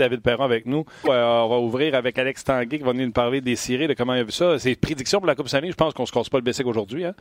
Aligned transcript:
David 0.00 0.22
Perron 0.22 0.44
avec 0.44 0.66
nous. 0.66 0.84
Euh, 1.06 1.42
on 1.42 1.48
va 1.48 1.58
ouvrir 1.58 1.94
avec 1.94 2.18
Alex 2.18 2.42
Tanguay 2.42 2.78
qui 2.78 2.84
va 2.84 2.92
venir 2.92 3.06
nous 3.06 3.12
parler 3.12 3.40
des 3.40 3.54
séries, 3.54 3.86
de 3.86 3.94
comment 3.94 4.14
il 4.14 4.20
a 4.20 4.24
vu 4.24 4.32
ça. 4.32 4.58
C'est 4.58 4.74
prédiction 4.74 5.18
pour 5.18 5.26
la 5.26 5.34
Coupe 5.34 5.48
Stanley. 5.48 5.70
Je 5.70 5.76
pense 5.76 5.94
qu'on 5.94 6.06
se 6.06 6.12
casse 6.12 6.28
pas 6.28 6.38
le 6.38 6.42
Bessic 6.42 6.66
aujourd'hui. 6.66 7.04
Hein? 7.04 7.14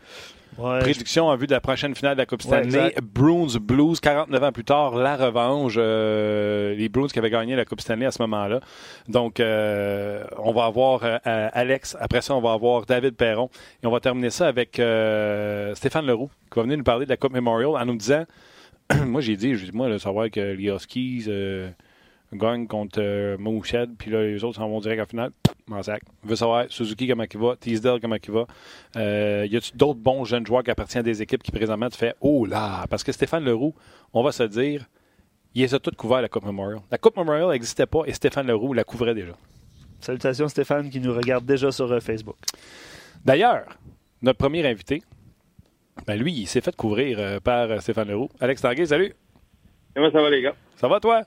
prédiction 0.81 1.27
en 1.27 1.35
vue 1.37 1.47
de 1.47 1.53
la 1.53 1.61
prochaine 1.61 1.95
finale 1.95 2.15
de 2.15 2.21
la 2.21 2.25
Coupe 2.25 2.42
Stanley. 2.42 2.95
Bruins 3.01 3.57
Blues, 3.61 4.00
49 4.00 4.43
ans 4.43 4.51
plus 4.51 4.63
tard, 4.63 4.95
la 4.95 5.15
revanche. 5.15 5.75
Euh, 5.77 6.75
les 6.75 6.89
Bruins 6.89 7.07
qui 7.07 7.19
avaient 7.19 7.29
gagné 7.29 7.55
la 7.55 7.65
Coupe 7.65 7.81
Stanley 7.81 8.05
à 8.05 8.11
ce 8.11 8.21
moment-là. 8.23 8.59
Donc, 9.07 9.39
euh, 9.39 10.23
on 10.38 10.52
va 10.52 10.66
avoir 10.66 11.02
Alex. 11.23 11.96
Après 12.00 12.21
ça, 12.21 12.36
on 12.36 12.41
va 12.41 12.54
avoir 12.54 12.86
David 12.86 13.16
Perron. 13.16 13.50
Et 13.84 13.88
on 13.88 13.91
va 13.91 14.00
terminer 14.00 14.32
ça 14.32 14.48
avec 14.48 14.82
Stéphane 15.75 16.05
Leroux 16.05 16.30
qui 16.52 16.55
va 16.57 16.64
venir 16.64 16.77
nous 16.77 16.84
parler 16.84 17.05
de 17.05 17.09
la 17.11 17.18
Coupe 17.18 17.34
Memorial 17.34 17.70
en 17.70 17.86
nous 17.86 17.96
disant 17.96 18.25
moi, 19.05 19.21
j'ai 19.21 19.36
dit, 19.36 19.55
moi, 19.73 19.89
de 19.89 19.98
savoir 19.98 20.30
que 20.32 20.39
les 20.39 20.70
Huskies 20.70 21.25
euh, 21.27 21.70
gagnent 22.34 22.68
contre 22.68 23.00
euh, 23.02 23.38
puis 23.98 24.11
là, 24.11 24.23
les 24.23 24.43
autres 24.43 24.57
s'en 24.57 24.70
vont 24.70 24.79
direct 24.79 25.01
en 25.01 25.06
finale. 25.06 25.32
M'en 25.68 25.83
sac. 25.83 26.01
Je 26.24 26.29
veux 26.29 26.36
savoir 26.36 26.65
Suzuki 26.70 27.07
comment 27.07 27.25
il 27.32 27.39
va, 27.39 27.56
Teasdale 27.56 28.00
comment 28.00 28.15
il 28.15 28.32
va. 28.32 28.47
Euh, 28.96 29.47
y 29.50 29.56
a-t-il 29.56 29.78
d'autres 29.78 30.00
bons 30.00 30.25
jeunes 30.25 30.46
joueurs 30.46 30.64
qui 30.64 30.71
appartiennent 30.71 31.01
à 31.01 31.04
des 31.04 31.21
équipes 31.21 31.43
qui 31.43 31.51
présentement 31.51 31.89
te 31.89 31.96
fait 31.96 32.16
Oh 32.22 32.46
là 32.46 32.86
Parce 32.90 33.04
que 33.04 33.12
Stéphane 33.12 33.44
Leroux, 33.44 33.76
on 34.14 34.23
va 34.23 34.32
se 34.32 34.44
dire, 34.44 34.88
il 35.54 35.62
les 35.62 35.73
a 35.73 35.80
toutes 35.80 35.96
couvert 35.96 36.22
la 36.22 36.30
Coupe 36.30 36.46
Memorial. 36.46 36.80
La 36.92 36.98
Coupe 36.98 37.18
Memorial 37.18 37.50
n'existait 37.50 37.86
pas 37.86 38.02
et 38.06 38.14
Stéphane 38.14 38.48
Leroux 38.48 38.73
la 38.73 38.84
couvrait 38.84 39.14
déjà. 39.14 39.34
Salutations 40.00 40.48
Stéphane 40.48 40.90
qui 40.90 41.00
nous 41.00 41.14
regarde 41.14 41.46
déjà 41.46 41.72
sur 41.72 41.92
euh, 41.92 42.00
Facebook. 42.00 42.38
D'ailleurs, 43.26 43.66
notre 44.22 44.38
premier 44.38 44.66
invité, 44.66 45.04
ben 46.06 46.18
lui, 46.18 46.34
il 46.34 46.48
s'est 46.48 46.62
fait 46.62 46.76
couvrir 46.76 47.20
euh, 47.20 47.40
par 47.40 47.70
euh, 47.70 47.80
Stéphane 47.80 48.08
Leroux. 48.08 48.30
Alex 48.40 48.62
Tanguay, 48.62 48.86
salut. 48.86 49.14
Comment 49.94 50.12
ça 50.12 50.22
va, 50.22 50.30
les 50.30 50.42
gars? 50.42 50.56
Ça 50.78 50.88
va, 50.88 51.00
toi? 51.00 51.23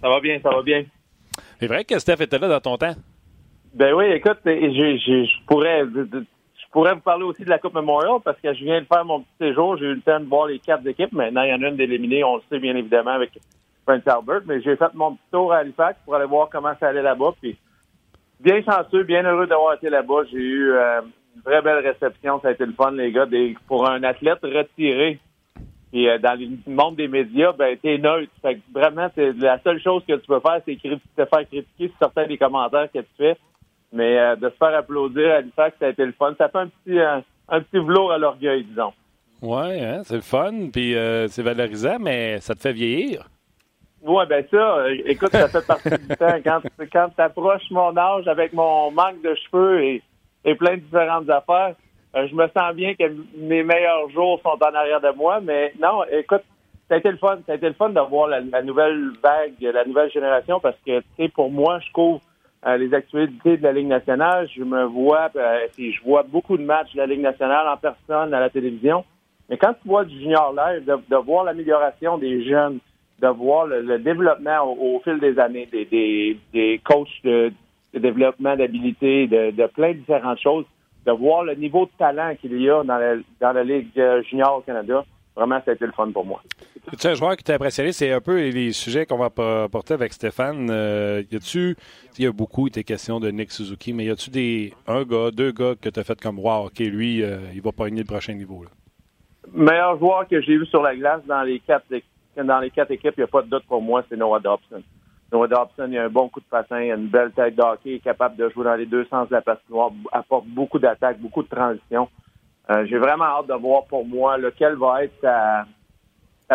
Ça 0.00 0.08
va 0.08 0.20
bien, 0.20 0.40
ça 0.40 0.50
va 0.50 0.62
bien. 0.62 0.84
C'est 1.58 1.66
vrai 1.66 1.84
que 1.84 1.98
Steph 1.98 2.20
était 2.20 2.38
là 2.38 2.48
dans 2.48 2.60
ton 2.60 2.76
temps? 2.76 2.94
Ben 3.74 3.92
oui, 3.94 4.06
écoute, 4.06 4.38
je, 4.44 5.44
pourrais 5.46 5.84
je 5.84 6.70
pourrais 6.72 6.94
vous 6.94 7.00
parler 7.00 7.24
aussi 7.24 7.44
de 7.44 7.50
la 7.50 7.58
Coupe 7.58 7.74
Memorial 7.74 8.20
parce 8.24 8.40
que 8.40 8.52
je 8.54 8.64
viens 8.64 8.80
de 8.80 8.86
faire 8.86 9.04
mon 9.04 9.20
petit 9.20 9.36
séjour. 9.38 9.76
J'ai 9.76 9.86
eu 9.86 9.94
le 9.94 10.00
temps 10.00 10.20
de 10.20 10.26
voir 10.26 10.46
les 10.46 10.58
quatre 10.58 10.86
équipes. 10.86 11.12
Maintenant, 11.12 11.42
il 11.42 11.50
y 11.50 11.54
en 11.54 11.62
a 11.62 11.68
une 11.68 11.76
d'éliminée, 11.76 12.24
on 12.24 12.36
le 12.36 12.42
sait 12.48 12.58
bien 12.58 12.76
évidemment 12.76 13.12
avec 13.12 13.38
Prince 13.84 14.06
Albert. 14.06 14.42
Mais 14.46 14.60
j'ai 14.62 14.76
fait 14.76 14.94
mon 14.94 15.12
petit 15.12 15.30
tour 15.32 15.52
à 15.52 15.58
Halifax 15.58 15.98
pour 16.04 16.14
aller 16.14 16.26
voir 16.26 16.48
comment 16.50 16.72
ça 16.80 16.88
allait 16.88 17.02
là-bas. 17.02 17.34
Puis 17.40 17.56
bien 18.40 18.62
chanceux, 18.62 19.02
bien 19.04 19.24
heureux 19.24 19.46
d'avoir 19.46 19.74
été 19.74 19.90
là-bas. 19.90 20.24
J'ai 20.30 20.38
eu 20.38 20.72
euh, 20.72 21.02
Très 21.44 21.62
belle 21.62 21.86
réception. 21.86 22.40
Ça 22.40 22.48
a 22.48 22.50
été 22.52 22.66
le 22.66 22.72
fun, 22.72 22.90
les 22.92 23.12
gars. 23.12 23.26
pour 23.66 23.88
un 23.88 24.02
athlète 24.02 24.40
retiré, 24.42 25.18
et 25.92 26.10
euh, 26.10 26.18
dans 26.18 26.38
le 26.38 26.72
monde 26.72 26.96
des 26.96 27.08
médias, 27.08 27.52
ben 27.52 27.76
t'es 27.80 27.98
neutre. 27.98 28.30
Fait 28.42 28.60
vraiment, 28.72 29.08
c'est 29.14 29.32
la 29.38 29.58
seule 29.62 29.80
chose 29.80 30.02
que 30.06 30.14
tu 30.14 30.26
peux 30.26 30.40
faire, 30.40 30.60
c'est 30.66 30.76
te 30.76 31.24
faire 31.24 31.48
critiquer 31.48 31.88
sur 31.88 31.98
certains 31.98 32.26
des 32.26 32.36
commentaires 32.36 32.88
que 32.92 32.98
tu 32.98 33.08
fais. 33.16 33.36
Mais 33.92 34.18
euh, 34.18 34.36
de 34.36 34.50
se 34.50 34.56
faire 34.56 34.76
applaudir 34.76 35.32
à 35.32 35.40
l'IFAC, 35.40 35.74
ça 35.78 35.86
a 35.86 35.88
été 35.90 36.04
le 36.04 36.12
fun. 36.12 36.34
Ça 36.36 36.48
fait 36.48 36.58
un 36.58 36.68
petit 36.68 36.98
un, 36.98 37.60
petit 37.60 37.78
velours 37.78 38.12
à 38.12 38.18
l'orgueil, 38.18 38.64
disons. 38.64 38.92
Ouais, 39.40 39.80
hein, 39.80 40.02
c'est 40.04 40.16
le 40.16 40.20
fun, 40.20 40.68
puis 40.72 40.94
euh, 40.94 41.26
c'est 41.28 41.42
valorisant, 41.42 41.98
mais 41.98 42.40
ça 42.40 42.54
te 42.54 42.60
fait 42.60 42.72
vieillir. 42.72 43.26
Oui, 44.02 44.24
ben 44.28 44.44
ça, 44.50 44.84
écoute, 45.06 45.32
ça 45.32 45.48
fait 45.48 45.66
partie 45.66 45.90
du 45.90 46.16
temps. 46.16 46.38
Quand, 46.44 46.60
quand 46.92 47.08
tu 47.16 47.22
approches 47.22 47.70
mon 47.70 47.96
âge 47.96 48.28
avec 48.28 48.52
mon 48.52 48.90
manque 48.90 49.22
de 49.22 49.34
cheveux 49.34 49.82
et 49.82 50.02
et 50.44 50.54
plein 50.54 50.76
de 50.76 50.80
différentes 50.80 51.28
affaires. 51.30 51.74
Euh, 52.18 52.26
je 52.28 52.34
me 52.34 52.46
sens 52.48 52.74
bien 52.74 52.94
que 52.94 53.04
mes 53.36 53.62
meilleurs 53.62 54.10
jours 54.10 54.40
sont 54.42 54.58
en 54.60 54.74
arrière 54.74 55.00
de 55.00 55.16
moi, 55.16 55.40
mais 55.40 55.72
non, 55.80 56.02
écoute, 56.10 56.42
ça 56.88 56.94
a 56.94 56.98
été 56.98 57.10
le 57.10 57.18
fun. 57.18 57.38
Ça 57.46 57.52
a 57.52 57.54
été 57.54 57.68
le 57.68 57.74
fun 57.74 57.90
de 57.90 58.00
voir 58.00 58.28
la, 58.28 58.62
nouvelle 58.62 59.10
vague, 59.22 59.54
la 59.60 59.84
nouvelle 59.84 60.10
génération, 60.10 60.58
parce 60.58 60.76
que, 60.86 61.00
tu 61.00 61.06
sais, 61.16 61.28
pour 61.28 61.50
moi, 61.50 61.78
je 61.86 61.92
couvre 61.92 62.20
euh, 62.66 62.76
les 62.76 62.92
actualités 62.92 63.58
de 63.58 63.62
la 63.62 63.72
Ligue 63.72 63.86
nationale. 63.86 64.48
Je 64.56 64.64
me 64.64 64.84
vois, 64.84 65.30
euh, 65.36 65.66
je 65.78 66.02
vois 66.02 66.24
beaucoup 66.24 66.56
de 66.56 66.64
matchs 66.64 66.92
de 66.94 66.98
la 66.98 67.06
Ligue 67.06 67.20
nationale 67.20 67.68
en 67.68 67.76
personne, 67.76 68.34
à 68.34 68.40
la 68.40 68.50
télévision. 68.50 69.04
Mais 69.48 69.56
quand 69.56 69.74
tu 69.74 69.88
vois 69.88 70.04
du 70.04 70.18
junior 70.18 70.54
live, 70.54 70.84
de, 70.84 71.16
voir 71.16 71.44
l'amélioration 71.44 72.18
des 72.18 72.44
jeunes, 72.44 72.78
de 73.20 73.28
voir 73.28 73.66
le, 73.66 73.98
développement 73.98 74.64
au, 74.64 75.00
fil 75.00 75.20
des 75.20 75.38
années, 75.38 75.68
des, 75.70 75.84
des, 75.84 76.38
des 76.52 76.80
coachs 76.84 77.08
de, 77.24 77.52
développement 77.94 78.56
d'habilité, 78.56 79.26
de, 79.26 79.66
plein 79.68 79.92
de 79.92 79.98
différentes 79.98 80.40
choses, 80.40 80.64
de 81.06 81.12
voir 81.12 81.44
le 81.44 81.54
niveau 81.54 81.86
de 81.86 81.90
talent 81.98 82.34
qu'il 82.40 82.60
y 82.60 82.68
a 82.68 82.82
dans 82.82 82.98
la, 82.98 83.16
dans 83.40 83.52
la 83.52 83.64
Ligue 83.64 83.98
euh, 83.98 84.22
junior 84.22 84.58
au 84.58 84.60
Canada. 84.60 85.04
Vraiment, 85.36 85.60
ça 85.64 85.70
a 85.70 85.74
été 85.74 85.86
le 85.86 85.92
fun 85.92 86.10
pour 86.10 86.26
moi. 86.26 86.42
Tu 86.90 86.96
sais, 86.98 87.10
un 87.10 87.14
joueur 87.14 87.36
qui 87.36 87.44
t'a 87.44 87.54
impressionné, 87.54 87.92
c'est 87.92 88.10
un 88.10 88.20
peu 88.20 88.48
les 88.48 88.72
sujets 88.72 89.06
qu'on 89.06 89.18
va 89.18 89.30
porter 89.30 89.94
avec 89.94 90.12
Stéphane. 90.12 90.68
Euh, 90.68 91.22
y 91.30 91.36
a-tu, 91.36 91.76
il 92.18 92.24
y 92.24 92.26
a 92.26 92.32
beaucoup 92.32 92.66
été 92.66 92.82
question 92.82 93.20
de 93.20 93.30
Nick 93.30 93.52
Suzuki, 93.52 93.92
mais 93.92 94.06
y 94.06 94.10
a-tu 94.10 94.30
des 94.30 94.72
un 94.88 95.04
gars, 95.04 95.30
deux 95.30 95.52
gars 95.52 95.74
que 95.80 95.88
tu 95.88 96.00
as 96.00 96.02
fait 96.02 96.20
comme 96.20 96.40
wow, 96.40 96.66
ok, 96.66 96.78
lui, 96.80 97.22
euh, 97.22 97.38
il 97.54 97.60
va 97.60 97.70
pogner 97.70 98.00
le 98.00 98.06
prochain 98.06 98.34
niveau 98.34 98.64
là? 98.64 98.70
Meilleur 99.54 99.98
joueur 99.98 100.26
que 100.26 100.40
j'ai 100.40 100.58
vu 100.58 100.66
sur 100.66 100.82
la 100.82 100.96
glace 100.96 101.22
dans 101.26 101.42
les 101.42 101.60
quatre 101.60 101.84
dans 102.36 102.60
les 102.60 102.70
quatre 102.70 102.90
équipes, 102.90 103.14
il 103.16 103.20
n'y 103.20 103.24
a 103.24 103.28
pas 103.28 103.42
de 103.42 103.48
doute 103.48 103.64
pour 103.66 103.80
moi, 103.80 104.04
c'est 104.08 104.16
Noah 104.16 104.40
Dobson. 104.40 104.82
Noah 105.32 105.48
Dobson, 105.48 105.88
il 105.90 105.98
a 105.98 106.04
un 106.04 106.08
bon 106.08 106.28
coup 106.28 106.40
de 106.40 106.46
patin, 106.46 106.80
il 106.80 106.90
a 106.90 106.94
une 106.94 107.08
belle 107.08 107.32
tête 107.32 107.54
d'hockey, 107.54 107.90
il 107.90 107.94
est 107.94 108.00
capable 108.00 108.36
de 108.36 108.48
jouer 108.48 108.64
dans 108.64 108.74
les 108.74 108.86
deux 108.86 109.04
sens 109.06 109.28
de 109.28 109.34
la 109.34 109.42
patinoire, 109.42 109.90
apporte 110.12 110.46
beaucoup 110.46 110.78
d'attaques, 110.78 111.18
beaucoup 111.18 111.42
de 111.42 111.48
transitions. 111.48 112.08
Euh, 112.70 112.86
j'ai 112.86 112.98
vraiment 112.98 113.24
hâte 113.24 113.46
de 113.46 113.54
voir 113.54 113.84
pour 113.84 114.06
moi 114.06 114.38
lequel 114.38 114.74
va 114.76 115.04
être 115.04 115.20
sa, 115.20 115.66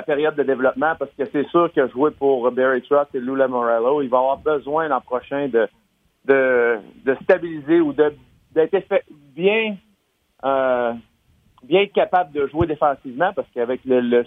période 0.01 0.35
de 0.35 0.43
développement 0.43 0.95
parce 0.97 1.11
que 1.17 1.23
c'est 1.31 1.47
sûr 1.49 1.71
que 1.71 1.87
jouer 1.89 2.11
pour 2.11 2.51
Barry 2.51 2.81
Trotz 2.81 3.07
et 3.13 3.19
Lula 3.19 3.47
Morello, 3.47 4.01
il 4.01 4.09
va 4.09 4.17
avoir 4.17 4.37
besoin 4.37 4.87
l'an 4.87 5.01
prochain 5.01 5.47
de, 5.47 5.67
de, 6.25 6.79
de 7.05 7.15
stabiliser 7.23 7.79
ou 7.79 7.93
d'être 7.93 8.17
bien 9.35 9.77
euh, 10.43 10.93
bien 11.63 11.85
capable 11.87 12.31
de 12.33 12.47
jouer 12.47 12.67
défensivement 12.67 13.31
parce 13.33 13.47
qu'avec 13.53 13.81
le, 13.85 14.23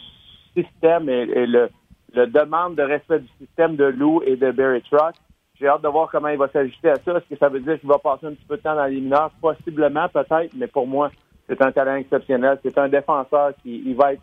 système 0.55 1.09
et 1.11 1.47
le, 1.47 1.69
le 2.15 2.27
demande 2.27 2.77
de 2.77 2.83
respect 2.83 3.21
du 3.21 3.29
système 3.39 3.77
de 3.77 3.85
Lou 3.85 4.23
et 4.25 4.37
de 4.37 4.51
Barry 4.51 4.83
Truck. 4.83 5.15
J'ai 5.59 5.69
hâte 5.69 5.83
de 5.83 5.89
voir 5.89 6.11
comment 6.11 6.29
il 6.29 6.39
va 6.39 6.49
s'ajuster 6.49 6.91
à 6.91 6.97
ça. 6.97 7.17
Est-ce 7.17 7.35
que 7.35 7.37
ça 7.39 7.49
veut 7.49 7.61
dire 7.61 7.81
qu'il 7.81 7.89
va 7.89 7.99
passer 7.99 8.27
un 8.27 8.33
petit 8.33 8.45
peu 8.47 8.57
de 8.57 8.63
temps 8.63 8.75
dans 8.75 8.85
les 8.85 9.01
mineurs? 9.01 9.31
Possiblement, 9.41 10.09
peut-être, 10.09 10.53
mais 10.55 10.67
pour 10.67 10.87
moi, 10.87 11.11
c'est 11.49 11.61
un 11.63 11.73
talent 11.73 11.97
exceptionnel. 11.97 12.59
C'est 12.63 12.77
un 12.79 12.89
défenseur 12.89 13.53
qui 13.63 13.83
il 13.87 13.95
va 13.95 14.15
être 14.15 14.23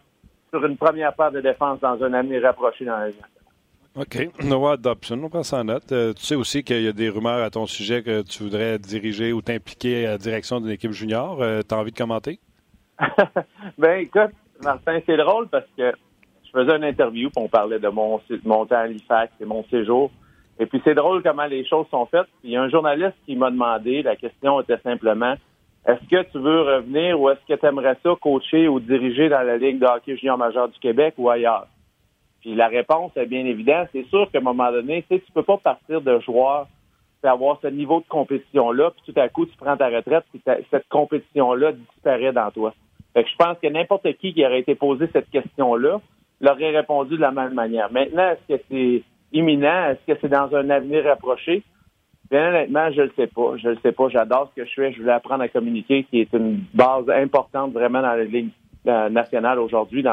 sur 0.52 0.64
une 0.66 0.78
première 0.78 1.14
paire 1.14 1.32
de 1.32 1.42
défense 1.42 1.80
dans 1.80 2.02
un 2.04 2.14
avenir 2.14 2.44
rapproché 2.44 2.86
dans 2.86 2.98
la. 2.98 3.08
OK. 3.96 4.30
Noah 4.44 4.78
Dobson, 4.78 5.22
on 5.24 5.30
prend 5.30 5.44
ça 5.44 5.60
en 5.60 5.66
note. 5.66 5.92
Euh, 5.92 6.14
tu 6.14 6.24
sais 6.24 6.36
aussi 6.36 6.64
qu'il 6.64 6.82
y 6.82 6.88
a 6.88 6.94
des 6.94 7.10
rumeurs 7.10 7.44
à 7.44 7.50
ton 7.52 7.68
sujet 7.68 8.02
que 8.02 8.24
tu 8.24 8.42
voudrais 8.42 8.80
diriger 8.80 9.34
ou 9.34 9.42
t'impliquer 9.42 10.08
à 10.08 10.12
la 10.12 10.18
direction 10.18 10.60
d'une 10.60 10.72
équipe 10.72 10.92
junior. 10.92 11.42
Euh, 11.42 11.62
tu 11.68 11.76
as 11.76 11.78
envie 11.78 11.92
de 11.92 11.98
commenter? 11.98 12.40
ben 13.78 14.00
écoute, 14.00 14.32
Martin, 14.64 15.00
c'est 15.06 15.18
drôle 15.18 15.48
parce 15.48 15.68
que 15.78 15.94
je 16.54 16.60
faisais 16.60 16.76
une 16.78 16.84
interview, 16.84 17.30
puis 17.30 17.44
on 17.44 17.48
parlait 17.48 17.80
de 17.80 17.88
mon, 17.88 18.20
mon 18.46 18.66
temps 18.66 18.76
à 18.76 18.88
l'IFAC 18.88 19.32
et 19.40 19.46
mon 19.46 19.64
séjour. 19.66 20.12
Et 20.60 20.66
puis 20.66 20.82
c'est 20.84 20.94
drôle 20.94 21.24
comment 21.24 21.46
les 21.46 21.66
choses 21.66 21.88
sont 21.90 22.06
faites. 22.06 22.28
il 22.44 22.52
y 22.52 22.58
a 22.58 22.62
un 22.62 22.70
journaliste 22.70 23.16
qui 23.26 23.36
m'a 23.36 23.50
demandé, 23.50 24.04
la 24.04 24.16
question 24.16 24.62
était 24.62 24.78
simplement, 24.78 25.36
est-ce 25.86 26.08
que 26.10 26.32
tu 26.32 26.40
veux 26.40 26.62
revenir 26.62 27.20
ou 27.20 27.30
est-ce 27.30 27.42
que 27.48 27.60
tu 27.60 27.66
aimerais 27.66 27.98
ça 28.04 28.12
coacher 28.22 28.68
ou 28.68 28.80
diriger 28.80 29.30
dans 29.30 29.42
la 29.42 29.58
Ligue 29.58 29.80
de 29.80 29.86
hockey 29.86 30.16
junior 30.16 30.38
majeur 30.38 30.70
du 30.70 30.80
Québec 30.80 31.16
ou 31.18 31.30
ailleurs? 31.30 31.68
Puis 32.42 32.56
la 32.56 32.68
réponse 32.68 33.12
est 33.16 33.26
bien 33.26 33.46
évidente. 33.46 33.90
C'est 33.92 34.06
sûr 34.08 34.30
qu'à 34.32 34.38
un 34.38 34.42
moment 34.42 34.72
donné, 34.72 35.04
tu 35.10 35.16
sais, 35.16 35.24
tu 35.26 35.32
peux 35.32 35.44
pas 35.44 35.58
partir 35.58 36.02
de 36.02 36.20
joueur 36.20 36.68
et 37.24 37.28
avoir 37.28 37.60
ce 37.62 37.68
niveau 37.68 38.02
de 38.02 38.06
compétition-là, 38.08 38.92
puis 38.92 39.14
tout 39.14 39.20
à 39.20 39.30
coup, 39.30 39.46
tu 39.46 39.56
prends 39.58 39.78
ta 39.78 39.88
retraite, 39.88 40.26
puis 40.32 40.42
cette 40.70 40.88
compétition-là 40.90 41.72
disparaît 41.72 42.34
dans 42.34 42.52
toi. 42.52 42.74
Fait 43.14 43.24
que 43.24 43.30
je 43.30 43.36
pense 43.38 43.58
que 43.60 43.68
n'importe 43.68 44.12
qui 44.18 44.34
qui 44.34 44.46
aurait 44.46 44.60
été 44.60 44.76
posé 44.76 45.08
cette 45.14 45.30
question-là, 45.30 46.02
l'aurait 46.42 46.76
répondu 46.76 47.16
de 47.16 47.22
la 47.22 47.32
même 47.32 47.54
manière. 47.54 47.92
Maintenant, 47.92 48.30
est-ce 48.32 48.56
que 48.56 48.64
c'est 48.70 49.04
imminent? 49.32 49.90
Est-ce 49.90 50.14
que 50.14 50.20
c'est 50.22 50.30
dans 50.30 50.54
un 50.56 50.70
avenir 50.70 51.04
rapproché? 51.04 51.64
Bien 52.30 52.50
honnêtement, 52.50 52.92
je 52.92 53.02
ne 53.02 53.06
le 53.06 53.12
sais 53.16 53.28
pas. 53.28 53.58
Je 53.58 53.70
le 53.70 53.78
sais 53.84 53.92
pas. 53.92 54.10
J'adore 54.10 54.50
ce 54.50 54.62
que 54.62 54.68
je 54.68 54.74
fais. 54.74 54.92
Je 54.94 55.00
voulais 55.00 55.14
apprendre 55.14 55.44
à 55.44 55.48
communiquer, 55.48 56.04
qui 56.06 56.22
est 56.22 56.34
une 56.34 56.64
base 56.74 57.10
importante 57.10 57.74
vraiment 57.74 58.02
dans 58.02 58.16
la 58.16 58.24
ligne 58.24 58.50
nationale 58.86 59.60
aujourd'hui, 59.60 60.04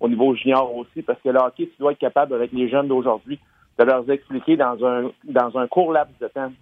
au 0.00 0.08
niveau 0.08 0.34
junior 0.34 0.76
aussi, 0.76 1.02
parce 1.02 1.20
que 1.22 1.28
le 1.28 1.38
hockey, 1.38 1.66
tu 1.66 1.74
dois 1.78 1.92
être 1.92 1.98
capable 1.98 2.34
avec 2.34 2.52
les 2.52 2.68
jeunes 2.68 2.88
d'aujourd'hui 2.88 3.38
de 3.78 3.84
leur 3.84 4.08
expliquer 4.10 4.56
dans 4.56 4.84
un 4.84 5.10
dans 5.24 5.56
un 5.56 5.66
court 5.66 5.92
laps 5.92 6.16
de 6.20 6.28
temps 6.28 6.52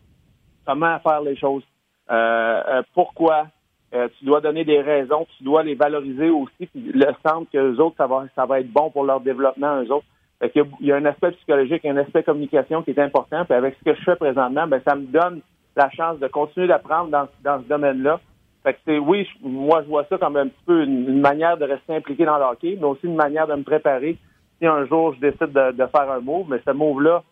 comment 0.66 0.98
faire 1.00 1.20
les 1.22 1.36
choses, 1.36 1.62
euh, 2.10 2.62
euh 2.68 2.82
pourquoi, 2.94 3.46
euh, 3.92 4.08
tu 4.18 4.24
dois 4.24 4.40
donner 4.40 4.64
des 4.64 4.80
raisons, 4.80 5.26
tu 5.36 5.44
dois 5.44 5.62
les 5.62 5.74
valoriser 5.74 6.30
aussi, 6.30 6.66
puis 6.66 6.92
le 6.94 7.06
centre 7.26 7.50
que 7.52 7.58
les 7.58 7.80
autres, 7.80 7.96
ça 7.96 8.06
va, 8.06 8.24
ça 8.36 8.46
va 8.46 8.60
être 8.60 8.70
bon 8.70 8.90
pour 8.90 9.04
leur 9.04 9.20
développement, 9.20 9.82
eux 9.82 9.92
autres. 9.92 10.06
Fait 10.38 10.52
il, 10.54 10.86
y 10.86 10.92
a, 10.92 10.96
un 10.96 11.04
aspect 11.04 11.32
psychologique, 11.32 11.84
un 11.84 11.96
aspect 11.96 12.22
communication 12.22 12.82
qui 12.82 12.90
est 12.90 12.98
important. 12.98 13.44
Puis 13.44 13.54
avec 13.54 13.76
ce 13.78 13.90
que 13.90 13.96
je 13.96 14.02
fais 14.02 14.16
présentement, 14.16 14.66
ben 14.66 14.80
ça 14.86 14.94
me 14.94 15.06
donne 15.06 15.40
la 15.76 15.90
chance 15.90 16.18
de 16.18 16.28
continuer 16.28 16.66
d'apprendre 16.66 17.10
dans, 17.10 17.28
dans 17.44 17.62
ce 17.62 17.68
domaine-là. 17.68 18.20
Fait 18.62 18.74
que 18.74 18.78
c'est 18.86 18.98
oui, 18.98 19.26
moi 19.42 19.82
je 19.82 19.88
vois 19.88 20.04
ça 20.04 20.18
comme 20.18 20.36
un 20.36 20.46
petit 20.46 20.64
peu 20.66 20.82
une, 20.84 21.20
manière 21.20 21.56
de 21.56 21.64
rester 21.64 21.96
impliqué 21.96 22.24
dans 22.24 22.38
le 22.38 22.44
mais 22.62 22.84
aussi 22.84 23.06
une 23.06 23.16
manière 23.16 23.46
de 23.46 23.54
me 23.54 23.62
préparer 23.62 24.16
si 24.58 24.66
un 24.66 24.86
jour 24.86 25.14
je 25.14 25.20
décide 25.20 25.52
de, 25.52 25.72
de 25.72 25.86
faire 25.86 26.10
un 26.10 26.20
move. 26.20 26.46
Mais 26.48 26.60
ce 26.66 26.70
move-là, 26.70 27.22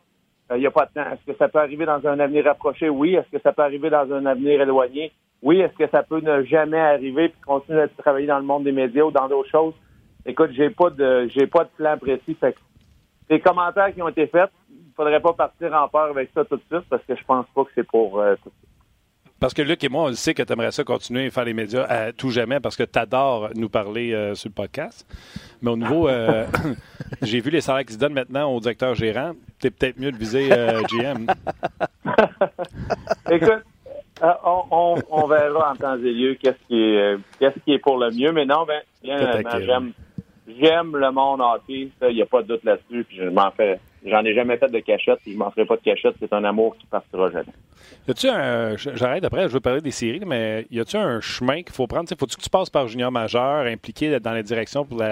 il 0.54 0.61
n'y 0.61 0.66
a 0.66 0.70
pas 0.70 0.87
de 0.87 0.93
temps. 0.93 1.11
Est-ce 1.11 1.32
que 1.32 1.38
ça 1.38 1.49
peut 1.49 1.58
arriver 1.58 1.87
dans 1.87 2.04
un 2.06 2.19
avenir 2.19 2.44
rapproché? 2.44 2.88
Oui. 2.88 3.14
Est-ce 3.14 3.31
que 3.31 3.43
ça 3.43 3.52
peut 3.52 3.62
arriver 3.62 3.90
dans 3.90 4.12
un 4.12 4.26
avenir 4.26 4.61
éloigné? 4.61 5.12
Oui. 5.43 5.61
Est-ce 5.61 5.76
que 5.76 5.90
ça 5.90 6.02
peut 6.02 6.20
ne 6.20 6.43
jamais 6.44 6.79
arriver 6.79 7.29
puis 7.29 7.40
continuer 7.40 7.82
à 7.82 7.88
travailler 7.88 8.26
dans 8.26 8.38
le 8.38 8.44
monde 8.44 8.64
des 8.64 8.73
médias 8.73 9.05
ou 9.05 9.11
dans 9.11 9.29
d'autres 9.29 9.50
choses? 9.50 9.75
Écoute, 10.26 10.50
j'ai 10.52 10.70
pas 10.70 10.90
de 10.90 11.29
j'ai 11.35 11.46
pas 11.46 11.64
de 11.64 11.70
plan 11.76 11.96
précis. 11.96 12.37
Fait 12.38 12.52
que 12.52 12.58
les 13.31 13.40
commentaires 13.40 13.94
qui 13.94 14.02
ont 14.02 14.08
été 14.08 14.26
faits, 14.26 14.50
il 14.70 14.93
faudrait 14.96 15.20
pas 15.20 15.32
partir 15.32 15.73
en 15.73 15.88
peur 15.88 16.11
avec 16.11 16.31
ça 16.35 16.44
tout 16.44 16.56
de 16.56 16.62
suite 16.70 16.88
parce 16.90 17.05
que 17.05 17.14
je 17.17 17.25
pense 17.25 17.46
pas 17.55 17.64
que 17.64 17.70
c'est 17.75 17.87
pour 17.87 18.20
euh, 18.20 18.35
tout 18.43 18.50
de 18.50 18.55
suite. 18.55 18.69
Parce 19.40 19.55
que 19.55 19.62
Luc 19.62 19.85
et 19.85 19.88
moi, 19.88 20.05
on 20.05 20.08
le 20.08 20.14
sait 20.14 20.35
que 20.35 20.43
tu 20.43 20.52
aimerais 20.52 20.73
ça 20.73 20.82
continuer 20.82 21.26
à 21.26 21.31
faire 21.31 21.44
les 21.44 21.55
médias 21.55 21.85
à 21.85 22.12
tout 22.12 22.31
jamais 22.31 22.58
parce 22.58 22.76
que 22.76 22.82
tu 22.82 22.99
adores 22.99 23.50
nous 23.55 23.69
parler 23.69 24.12
euh, 24.12 24.35
sur 24.35 24.49
le 24.49 24.55
podcast. 24.55 25.06
Mais 25.62 25.70
au 25.70 25.76
niveau, 25.76 26.08
euh, 26.08 26.44
j'ai 27.23 27.40
vu 27.40 27.50
les 27.50 27.61
salaires 27.61 27.85
qui 27.85 27.93
se 27.93 27.99
donnent 27.99 28.14
maintenant 28.14 28.52
au 28.52 28.58
directeur 28.58 28.96
gérant. 28.96 29.35
Tu 29.61 29.69
es 29.69 29.70
peut-être 29.70 29.99
mieux 29.99 30.11
de 30.11 30.17
viser 30.17 30.49
euh, 30.52 30.82
GM. 30.90 31.26
Écoute, 33.31 33.62
on, 34.23 34.97
on, 35.11 35.26
verra 35.26 35.73
en 35.73 35.76
temps 35.76 35.97
et 35.97 36.12
lieu 36.12 36.35
qu'est-ce 36.35 36.67
qui, 36.67 36.81
est, 36.81 37.17
qu'est-ce 37.38 37.59
qui 37.65 37.73
est 37.73 37.79
pour 37.79 37.99
le 37.99 38.11
mieux. 38.11 38.32
Mais 38.32 38.44
non, 38.44 38.67
ben, 38.67 38.81
j'aime, 39.03 39.93
j'aime 40.61 40.97
le 40.97 41.11
monde 41.11 41.41
hockey. 41.41 41.88
Il 42.03 42.15
n'y 42.15 42.23
a 42.23 42.26
pas 42.26 42.43
de 42.43 42.49
doute 42.49 42.65
là-dessus. 42.65 43.05
Puis 43.05 43.17
je 43.19 43.29
m'en 43.29 43.50
fais 43.50 43.79
J'en 44.05 44.25
ai 44.25 44.35
jamais 44.35 44.56
fait 44.56 44.70
de 44.70 44.79
cachette, 44.79 45.19
et 45.26 45.32
je 45.32 45.37
m'en 45.37 45.50
ferai 45.50 45.67
pas 45.67 45.76
de 45.76 45.82
cachette. 45.82 46.15
C'est 46.20 46.32
un 46.32 46.44
amour 46.44 46.76
qui 46.79 46.87
partira 46.87 47.31
jamais. 47.31 47.53
Y 48.06 48.11
a-tu 48.11 48.29
un. 48.29 48.76
J'arrête 48.76 49.25
après, 49.25 49.49
je 49.49 49.55
veux 49.55 49.61
parler 49.61 49.81
des 49.81 49.91
séries, 49.91 50.23
mais 50.25 50.67
y 50.71 50.79
a-tu 50.79 50.97
un 50.97 51.21
chemin 51.21 51.62
qu'il 51.62 51.73
faut 51.73 51.87
prendre? 51.87 52.09
Faut-tu 52.09 52.37
que 52.37 52.43
tu 52.43 52.50
passes 52.50 52.71
par 52.71 52.87
junior 52.87 53.11
majeur, 53.11 53.67
impliqué 53.67 54.21
dans 54.21 54.32
la 54.32 54.43
direction 54.43 54.85
pour 54.85 55.03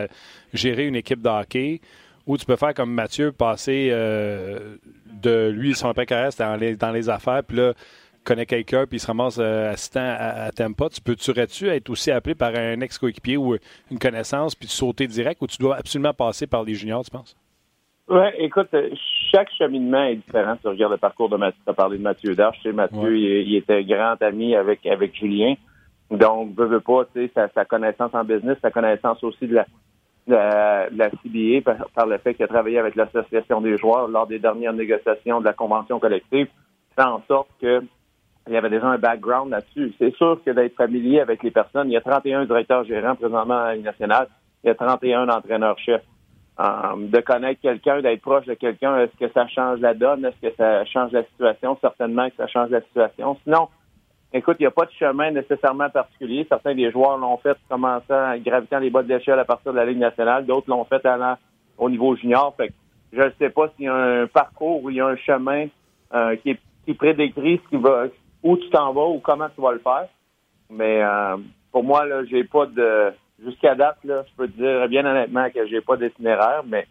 gérer 0.53 0.87
une 0.87 0.95
équipe 0.95 1.21
de 1.21 1.29
hockey, 1.29 1.81
ou 2.27 2.37
tu 2.37 2.47
peux 2.47 2.57
faire 2.57 2.75
comme 2.75 2.93
Mathieu, 2.93 3.33
passer 3.33 3.89
euh, 3.91 4.77
de 5.21 5.49
lui, 5.49 5.75
son 5.75 5.93
père 5.93 6.07
caresse 6.07 6.37
dans 6.37 6.57
les, 6.57 6.77
dans 6.77 6.93
les 6.93 7.09
affaires, 7.09 7.43
puis 7.43 7.57
là, 7.57 7.73
connaît 8.27 8.47
quelqu'un, 8.47 8.87
puis 8.87 8.97
il 8.97 9.01
se 9.01 9.07
ramasse 9.07 9.39
euh, 9.39 9.73
assistant 9.73 10.01
à, 10.01 10.45
à, 10.45 10.53
Tempa, 10.53 10.89
tu 10.89 11.01
peux-tu 11.01 11.31
être 11.69 11.91
aussi 11.91 12.11
appelé 12.11 12.35
par 12.35 12.55
un 12.55 12.81
ex-coéquipier 12.81 13.37
ou 13.37 13.57
une 13.91 13.99
connaissance, 13.99 14.55
puis 14.55 14.69
sauter 14.69 15.07
direct, 15.07 15.41
ou 15.41 15.47
tu 15.47 15.59
dois 15.59 15.77
absolument 15.77 16.13
passer 16.13 16.47
par 16.47 16.65
les 16.65 16.75
juniors, 16.75 17.05
tu 17.05 17.11
penses? 17.11 17.37
Oui, 18.09 18.27
écoute, 18.39 18.69
chaque 19.33 19.51
cheminement 19.59 20.05
est 20.05 20.17
différent. 20.17 20.57
Tu 20.63 20.69
regardes 20.69 20.93
le 20.93 20.99
parcours 20.99 21.29
de 21.29 21.37
Mathieu. 21.37 21.61
Tu 21.65 21.71
as 21.71 21.75
parlé 21.75 21.99
de 21.99 22.03
Mathieu 22.03 22.35
Darche. 22.37 22.59
Tu 22.59 22.69
sais, 22.69 22.73
Mathieu, 22.73 23.17
il, 23.19 23.57
était 23.57 23.83
grand 23.85 24.15
ami 24.23 24.55
avec, 24.55 24.87
avec 24.87 25.15
Julien. 25.17 25.55
Donc, 26.11 26.57
veux, 26.57 26.67
veux 26.67 26.81
pas, 26.81 27.05
tu 27.07 27.27
sais, 27.27 27.31
sa, 27.35 27.49
sa, 27.49 27.65
connaissance 27.65 28.15
en 28.15 28.23
business, 28.23 28.59
sa 28.63 28.71
connaissance 28.71 29.25
aussi 29.25 29.49
de 29.49 29.55
la, 29.55 29.67
de 30.29 30.97
la, 30.97 31.11
CBA 31.11 31.75
par, 31.95 32.07
le 32.07 32.19
fait 32.19 32.35
qu'il 32.35 32.45
a 32.45 32.49
travaillé 32.49 32.79
avec 32.79 32.95
l'Association 32.95 33.61
des 33.61 33.77
joueurs 33.77 34.07
lors 34.07 34.29
des 34.29 34.39
dernières 34.39 34.73
négociations 34.73 35.41
de 35.41 35.45
la 35.45 35.53
convention 35.53 35.99
collective, 35.99 36.47
fait 36.95 37.03
en 37.03 37.23
sorte 37.27 37.49
que 37.61 37.83
il 38.47 38.53
y 38.53 38.57
avait 38.57 38.71
déjà 38.71 38.87
un 38.87 38.99
background 38.99 39.51
là-dessus. 39.51 39.93
C'est 39.99 40.15
sûr 40.15 40.41
que 40.45 40.51
d'être 40.51 40.77
familier 40.77 41.21
avec 41.21 41.43
les 41.43 41.51
personnes, 41.51 41.89
il 41.89 41.95
y 41.95 41.97
a 41.97 42.01
31 42.01 42.45
directeurs 42.45 42.85
gérants 42.85 43.17
présentement 43.17 43.59
à 43.59 43.75
la 43.75 43.83
nationale, 43.83 44.29
il 44.63 44.69
y 44.69 44.71
a 44.71 44.75
31 44.75 45.29
entraîneurs-chefs. 45.29 46.03
Euh, 46.59 46.65
de 46.97 47.21
connaître 47.21 47.61
quelqu'un, 47.61 48.01
d'être 48.01 48.23
proche 48.23 48.47
de 48.47 48.55
quelqu'un, 48.55 48.99
est-ce 49.01 49.15
que 49.19 49.31
ça 49.33 49.47
change 49.47 49.81
la 49.81 49.93
donne? 49.93 50.25
Est-ce 50.25 50.49
que 50.49 50.55
ça 50.57 50.87
change 50.87 51.13
la 51.13 51.23
situation? 51.25 51.77
Certainement 51.83 52.31
que 52.31 52.37
ça 52.37 52.47
change 52.47 52.71
la 52.71 52.81
situation. 52.81 53.37
Sinon, 53.45 53.69
écoute, 54.33 54.57
il 54.59 54.63
n'y 54.63 54.67
a 54.67 54.71
pas 54.71 54.87
de 54.87 54.93
chemin 54.93 55.33
nécessairement 55.33 55.91
particulier. 55.91 56.47
Certains 56.49 56.75
des 56.75 56.91
joueurs 56.91 57.19
l'ont 57.19 57.37
fait 57.37 57.59
commençant 57.69 58.39
gravitant 58.39 58.79
les 58.79 58.89
bas 58.89 59.03
de 59.03 59.09
l'échelle 59.09 59.39
à 59.39 59.45
partir 59.45 59.73
de 59.73 59.77
la 59.77 59.85
Ligue 59.85 59.99
nationale. 59.99 60.47
D'autres 60.47 60.71
l'ont 60.71 60.85
fait 60.85 61.05
allant 61.05 61.37
au 61.77 61.91
niveau 61.91 62.17
junior. 62.17 62.55
Fait 62.57 62.69
que 62.69 62.75
je 63.13 63.23
ne 63.23 63.31
sais 63.39 63.51
pas 63.51 63.69
s'il 63.77 63.85
y 63.85 63.89
a 63.89 63.95
un 63.95 64.27
parcours 64.27 64.83
ou 64.83 64.89
il 64.89 64.97
y 64.97 65.01
a 65.01 65.07
un 65.07 65.17
chemin 65.17 65.67
euh, 66.15 66.37
qui, 66.37 66.51
est, 66.51 66.61
qui 66.87 66.95
prédécrit 66.95 67.61
ce 67.65 67.69
qui 67.69 67.83
va, 67.83 68.07
où 68.47 68.57
tu 68.57 68.71
t'en 68.71 68.93
vas 68.93 69.07
ou 69.07 69.19
comment 69.19 69.49
tu 69.55 69.61
vas 69.61 69.73
le 69.73 69.81
faire. 69.81 70.09
Mais 70.71 71.03
euh, 71.03 71.37
pour 71.73 71.83
moi, 71.83 72.07
là, 72.07 72.25
j'ai 72.25 72.45
pas 72.45 72.67
de 72.67 73.13
jusqu'à 73.45 73.75
date, 73.75 73.99
là, 74.05 74.25
je 74.29 74.35
peux 74.37 74.49
te 74.49 74.57
dire 74.57 74.89
bien 74.89 75.05
honnêtement 75.05 75.51
que 75.51 75.67
j'ai 75.67 75.81
pas 75.81 75.97
d'itinéraire, 75.97 76.63
mais 76.67 76.87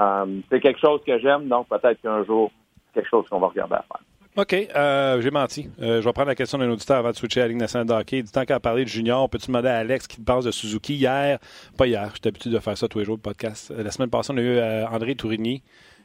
euh, 0.00 0.40
c'est 0.50 0.60
quelque 0.60 0.80
chose 0.80 1.00
que 1.06 1.18
j'aime, 1.18 1.48
donc 1.48 1.68
peut-être 1.68 2.00
qu'un 2.02 2.24
jour, 2.24 2.50
c'est 2.86 3.00
quelque 3.00 3.10
chose 3.10 3.26
qu'on 3.28 3.38
va 3.38 3.46
regarder 3.46 3.76
à 3.76 3.84
faire. 3.88 4.00
OK, 4.36 4.52
euh, 4.52 5.20
j'ai 5.20 5.30
menti. 5.30 5.68
Je 5.80 6.00
vais 6.00 6.12
prendre 6.12 6.28
la 6.28 6.34
question 6.36 6.58
d'un 6.58 6.70
auditeur 6.70 6.98
avant 6.98 7.10
de 7.10 7.16
switcher 7.16 7.40
à 7.40 7.44
la 7.44 7.48
Ligue 7.48 7.58
nationale 7.58 7.86
de. 7.86 8.16
Du 8.22 8.30
temps 8.30 8.44
qu'à 8.44 8.60
parler 8.60 8.84
de 8.84 8.88
junior, 8.88 9.28
peux-tu 9.28 9.48
demander 9.48 9.68
à 9.68 9.78
Alex 9.78 10.06
qui 10.06 10.18
te 10.18 10.24
parle 10.24 10.44
de 10.44 10.50
Suzuki 10.50 10.94
hier? 10.94 11.38
Pas 11.76 11.86
hier, 11.86 12.10
j'étais 12.14 12.28
habitué 12.28 12.50
de 12.50 12.58
faire 12.58 12.76
ça 12.76 12.86
tous 12.86 13.00
les 13.00 13.04
jours, 13.04 13.16
le 13.16 13.22
podcast. 13.22 13.72
La 13.76 13.90
semaine 13.90 14.10
passée, 14.10 14.32
on 14.32 14.36
a 14.36 14.40
eu 14.40 14.60
André 14.92 15.16
Tourigny, 15.16 15.62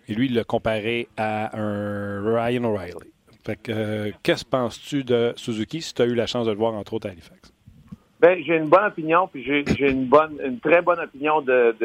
et 0.08 0.16
lui, 0.16 0.28
il 0.28 0.34
l'a 0.34 0.44
comparé 0.44 1.10
à 1.16 1.56
un 1.56 2.24
Ryan 2.24 2.64
O'Reilly. 2.64 3.13
Fait 3.44 3.58
que, 3.58 4.12
qu'est-ce 4.24 4.46
que 4.46 4.50
penses-tu 4.50 5.04
de 5.04 5.34
Suzuki 5.36 5.82
si 5.82 5.94
tu 5.94 6.02
as 6.02 6.06
eu 6.06 6.16
la 6.16 6.28
chance 6.28 6.46
de 6.46 6.52
le 6.52 6.58
voir, 6.58 6.74
entre 6.74 6.94
autres, 6.94 7.08
à 7.08 7.12
Halifax? 7.12 7.54
Ben, 8.22 8.42
j'ai 8.42 8.56
une 8.56 8.70
bonne 8.70 8.86
opinion, 8.86 9.28
puis 9.28 9.44
j'ai, 9.44 9.92
une 9.92 10.06
bonne, 10.06 10.40
une 10.46 10.60
très 10.62 10.82
bonne 10.82 11.00
opinion 11.00 11.42
de, 11.42 11.76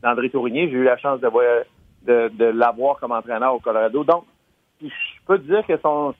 d'André 0.00 0.30
Tourigny. 0.30 0.70
J'ai 0.70 0.76
eu 0.76 0.84
la 0.84 0.96
chance 0.96 1.20
de, 1.20 2.28
de, 2.28 2.44
l'avoir 2.44 3.00
comme 3.00 3.10
entraîneur 3.10 3.52
au 3.52 3.58
Colorado. 3.58 4.04
Donc, 4.04 4.24
je 4.80 4.88
peux 5.26 5.38
te 5.38 5.42
dire 5.42 5.66
que 5.66 5.76
son, 5.78 6.14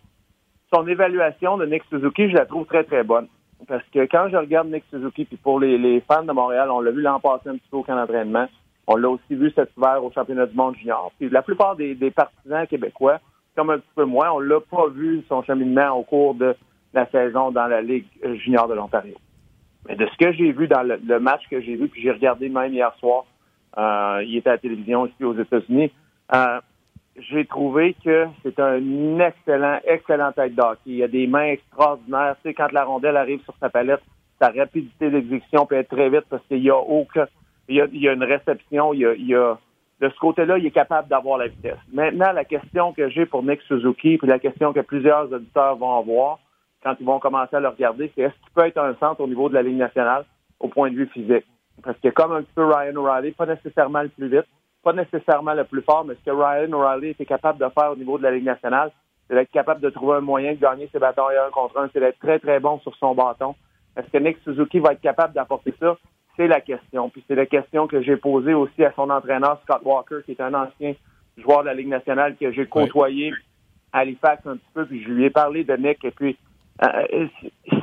évaluation 0.88 1.56
de 1.56 1.66
Nick 1.66 1.84
Suzuki, 1.88 2.28
je 2.28 2.34
la 2.34 2.46
trouve 2.46 2.66
très, 2.66 2.82
très 2.82 3.04
bonne. 3.04 3.28
Parce 3.69 3.84
que 3.94 4.00
quand 4.06 4.28
je 4.32 4.37
regarde 4.37 4.66
Nick 4.66 4.82
Suzuki, 4.90 5.26
puis 5.26 5.37
pour 5.37 5.60
les, 5.60 6.02
fans 6.08 6.25
de 6.25 6.32
Montréal, 6.32 6.69
on 6.72 6.80
l'a 6.80 6.90
vu 6.90 7.02
l'an 7.02 7.20
passé 7.20 7.50
un 7.50 7.54
petit 7.54 7.69
peu 7.70 7.76
au 7.76 7.82
camp 7.84 7.94
d'entraînement. 7.94 8.48
On 8.88 8.96
l'a 8.96 9.08
aussi 9.10 9.37
vu 9.37 9.52
cet 9.54 9.70
hiver 9.76 10.02
au 10.02 10.10
championnat 10.10 10.46
du 10.46 10.56
monde 10.56 10.75
junior. 10.75 11.12
Puis 11.20 11.30
la 11.30 11.42
plupart 11.42 11.76
des 11.76 11.94
partisans 12.10 12.66
québécois, 12.66 13.20
comme 13.54 13.70
un 13.70 13.78
petit 13.78 13.92
peu 13.94 14.04
moins, 14.04 14.30
on 14.32 14.40
l'a 14.40 14.60
pas 14.60 14.88
vu 14.88 15.22
son 15.28 15.42
cheminement 15.42 15.90
au 15.90 16.02
cours 16.02 16.34
de 16.34 16.54
la 16.92 17.06
saison 17.10 17.50
dans 17.50 17.66
la 17.66 17.80
Ligue 17.80 18.06
junior 18.44 18.68
de 18.68 18.74
l'Ontario. 18.74 19.14
Mais 19.86 19.96
de 19.96 20.06
ce 20.06 20.16
que 20.16 20.32
j'ai 20.32 20.52
vu 20.52 20.66
dans 20.66 20.82
le, 20.82 21.20
match 21.20 21.42
que 21.50 21.60
j'ai 21.60 21.76
vu, 21.76 21.88
puis 21.88 22.02
j'ai 22.02 22.10
regardé 22.10 22.48
même 22.48 22.72
hier 22.72 22.94
soir, 22.98 23.24
euh, 23.76 24.22
il 24.26 24.36
était 24.36 24.50
à 24.50 24.52
la 24.52 24.58
télévision 24.58 25.06
ici 25.06 25.24
aux 25.24 25.38
États-Unis, 25.38 25.92
euh, 26.32 26.60
j'ai 27.16 27.44
trouvé 27.44 27.94
que 28.04 28.26
c'est 28.42 28.58
un 28.58 29.18
excellent, 29.20 29.78
excellent 29.84 30.32
tête 30.32 30.54
d'hockey. 30.54 30.80
Il 30.86 30.96
y 30.96 31.02
a 31.02 31.08
des 31.08 31.26
mains 31.26 31.46
extraordinaires. 31.46 32.36
Tu 32.42 32.48
sais, 32.48 32.54
quand 32.54 32.72
la 32.72 32.84
rondelle 32.84 33.16
arrive 33.16 33.42
sur 33.44 33.54
sa 33.60 33.68
palette, 33.68 34.02
sa 34.40 34.48
rapidité 34.48 35.10
d'exécution 35.10 35.66
peut 35.66 35.76
être 35.76 35.94
très 35.94 36.08
vite 36.10 36.24
parce 36.28 36.42
qu'il 36.46 36.62
y 36.62 36.70
a 36.70 36.76
aucun, 36.76 37.26
il 37.68 37.76
y 37.76 37.80
a, 37.80 37.86
il 37.92 38.00
y 38.00 38.08
a 38.08 38.12
une 38.12 38.24
réception, 38.24 38.92
il 38.94 39.00
y 39.00 39.06
a, 39.06 39.14
il 39.14 39.26
y 39.26 39.34
a 39.34 39.58
de 40.04 40.10
ce 40.10 40.18
côté-là, 40.18 40.58
il 40.58 40.66
est 40.66 40.70
capable 40.70 41.08
d'avoir 41.08 41.38
la 41.38 41.46
vitesse. 41.46 41.78
Maintenant, 41.90 42.30
la 42.32 42.44
question 42.44 42.92
que 42.92 43.08
j'ai 43.08 43.24
pour 43.24 43.42
Nick 43.42 43.62
Suzuki, 43.62 44.18
puis 44.18 44.28
la 44.28 44.38
question 44.38 44.74
que 44.74 44.80
plusieurs 44.80 45.32
auditeurs 45.32 45.76
vont 45.76 45.99
avoir, 45.99 46.40
quand 46.82 46.94
ils 47.00 47.06
vont 47.06 47.18
commencer 47.18 47.56
à 47.56 47.61
le 47.61 47.68
regarder, 47.68 48.12
c'est 48.14 48.23
est-ce 48.23 48.34
qu'il 48.34 48.52
peut 48.54 48.66
être 48.66 48.76
un 48.76 48.94
centre 48.96 49.23
au 49.23 49.26
niveau 49.26 49.49
de 49.49 49.54
la 49.54 49.62
Ligue 49.62 49.78
nationale 49.78 50.26
au 50.61 50.68
point 50.68 50.90
de 50.90 50.96
vue 50.96 51.06
physique? 51.06 51.46
Parce 51.82 51.99
que 52.00 52.08
comme 52.08 52.32
un 52.32 52.42
petit 52.42 52.52
peu 52.54 52.66
Ryan 52.66 52.94
O'Reilly, 52.96 53.32
pas 53.32 53.46
nécessairement 53.46 54.02
le 54.02 54.11
plus 54.11 54.28
vite, 54.28 54.46
pas 54.82 54.92
nécessairement 54.92 55.54
le 55.54 55.64
plus 55.64 55.80
fort, 55.80 56.04
mais 56.04 56.14
ce 56.16 56.30
que 56.30 56.37
Ryan 56.37 56.70
O'Reilly 56.73 57.08
était 57.11 57.25
capable 57.25 57.58
de 57.58 57.68
faire 57.70 57.92
au 57.92 57.96
niveau 57.96 58.18
de 58.18 58.25
la 58.25 58.32
Ligue 58.32 58.44
nationale, 58.44 58.90
c'est 59.26 59.34
d'être 59.34 59.50
capable 59.50 59.80
de 59.80 59.88
trouver 59.88 60.18
un 60.18 60.20
moyen 60.20 60.52
de 60.52 60.61
gagner 60.61 60.87
ses 60.92 60.99
batailles 60.99 61.38
un 61.38 61.50
contre 61.50 61.78
un, 61.78 61.88
c'est 61.94 62.00
d'être 62.00 62.18
très, 62.18 62.38
très 62.38 62.61
bon 62.61 62.78
sur 62.80 62.94
son 62.96 63.14
bâton. 63.14 63.54
Est-ce 63.96 64.11
que 64.11 64.18
Nick 64.18 64.37
Suzuki 64.44 64.80
va 64.80 64.92
être 64.92 65.00
capable 65.00 65.32
d'apporter 65.32 65.73
ça? 65.80 65.96
C'est 66.37 66.49
la 66.49 66.61
question. 66.61 67.09
Puis 67.11 67.25
c'est 67.29 67.35
la 67.35 67.47
question 67.47 67.87
que 67.87 68.03
j'ai 68.03 68.17
posée 68.17 68.55
aussi 68.55 68.85
à 68.85 68.93
son 68.93 69.11
entraîneur, 69.11 69.61
Scott 69.62 69.83
Walker, 69.85 70.19
qui 70.25 70.33
est 70.33 70.41
un 70.41 70.55
ancien 70.55 70.95
joueur 71.37 71.62
de 71.62 71.67
la 71.67 71.75
Ligue 71.75 71.88
nationale 71.88 72.37
que 72.37 72.53
j'ai 72.53 72.67
côtoyé 72.67 73.33
à 73.93 74.00
Halifax 74.00 74.47
un 74.47 74.57
petit 74.57 74.71
peu, 74.75 74.87
puis 74.87 75.03
je 75.03 75.09
lui 75.09 75.25
ai 75.25 75.31
parlé 75.31 75.64
de 75.64 75.75
Nick, 75.76 76.05
et 76.05 76.11
puis 76.11 76.37
euh, 76.83 77.26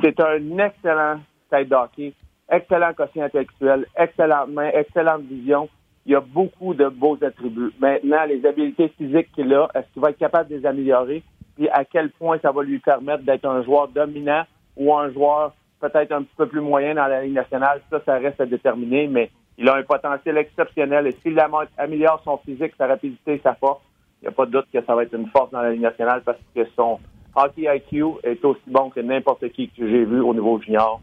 c'est 0.02 0.20
un 0.20 0.58
excellent 0.58 1.20
tête 1.50 1.68
d'hockey, 1.68 2.12
excellent 2.50 2.92
quotient 2.92 3.24
intellectuel, 3.24 3.86
excellente 3.96 4.50
main, 4.50 4.70
excellente 4.74 5.22
vision. 5.22 5.68
Il 6.04 6.12
y 6.12 6.14
a 6.14 6.20
beaucoup 6.20 6.74
de 6.74 6.88
beaux 6.88 7.16
attributs. 7.22 7.72
Maintenant, 7.78 8.24
les 8.24 8.44
habiletés 8.44 8.88
physiques 8.98 9.30
qu'il 9.32 9.54
a, 9.54 9.68
est-ce 9.74 9.86
qu'il 9.92 10.02
va 10.02 10.10
être 10.10 10.18
capable 10.18 10.50
de 10.50 10.56
les 10.56 10.66
améliorer? 10.66 11.22
Puis 11.56 11.68
à 11.68 11.84
quel 11.84 12.10
point 12.10 12.38
ça 12.40 12.50
va 12.50 12.62
lui 12.62 12.78
permettre 12.80 13.22
d'être 13.22 13.46
un 13.46 13.62
joueur 13.62 13.88
dominant 13.88 14.42
ou 14.76 14.94
un 14.94 15.10
joueur 15.12 15.54
peut-être 15.82 16.12
un 16.12 16.22
petit 16.22 16.36
peu 16.36 16.46
plus 16.46 16.60
moyen 16.60 16.94
dans 16.94 17.06
la 17.06 17.22
Ligue 17.22 17.34
nationale? 17.34 17.82
Ça, 17.90 18.00
ça 18.06 18.14
reste 18.14 18.40
à 18.40 18.46
déterminer, 18.46 19.08
mais 19.08 19.30
il 19.58 19.68
a 19.68 19.74
un 19.74 19.82
potentiel 19.82 20.38
exceptionnel. 20.38 21.08
Et 21.08 21.12
s'il 21.22 21.38
améliore 21.76 22.22
son 22.24 22.38
physique, 22.38 22.72
sa 22.78 22.86
rapidité, 22.86 23.40
sa 23.42 23.54
force, 23.54 23.82
il 24.20 24.26
n'y 24.26 24.28
a 24.28 24.32
pas 24.32 24.46
de 24.46 24.52
doute 24.52 24.66
que 24.72 24.82
ça 24.82 24.94
va 24.94 25.02
être 25.02 25.14
une 25.14 25.26
force 25.26 25.50
dans 25.50 25.60
la 25.60 25.72
Ligue 25.72 25.82
nationale 25.82 26.22
parce 26.24 26.38
que 26.54 26.64
son, 26.76 27.00
Hockey 27.34 27.66
IQ 27.66 28.18
est 28.22 28.44
aussi 28.44 28.62
bon 28.66 28.90
que 28.90 29.00
n'importe 29.00 29.48
qui 29.50 29.68
que 29.68 29.88
j'ai 29.88 30.04
vu 30.04 30.20
au 30.20 30.32
niveau 30.32 30.60
junior. 30.60 31.00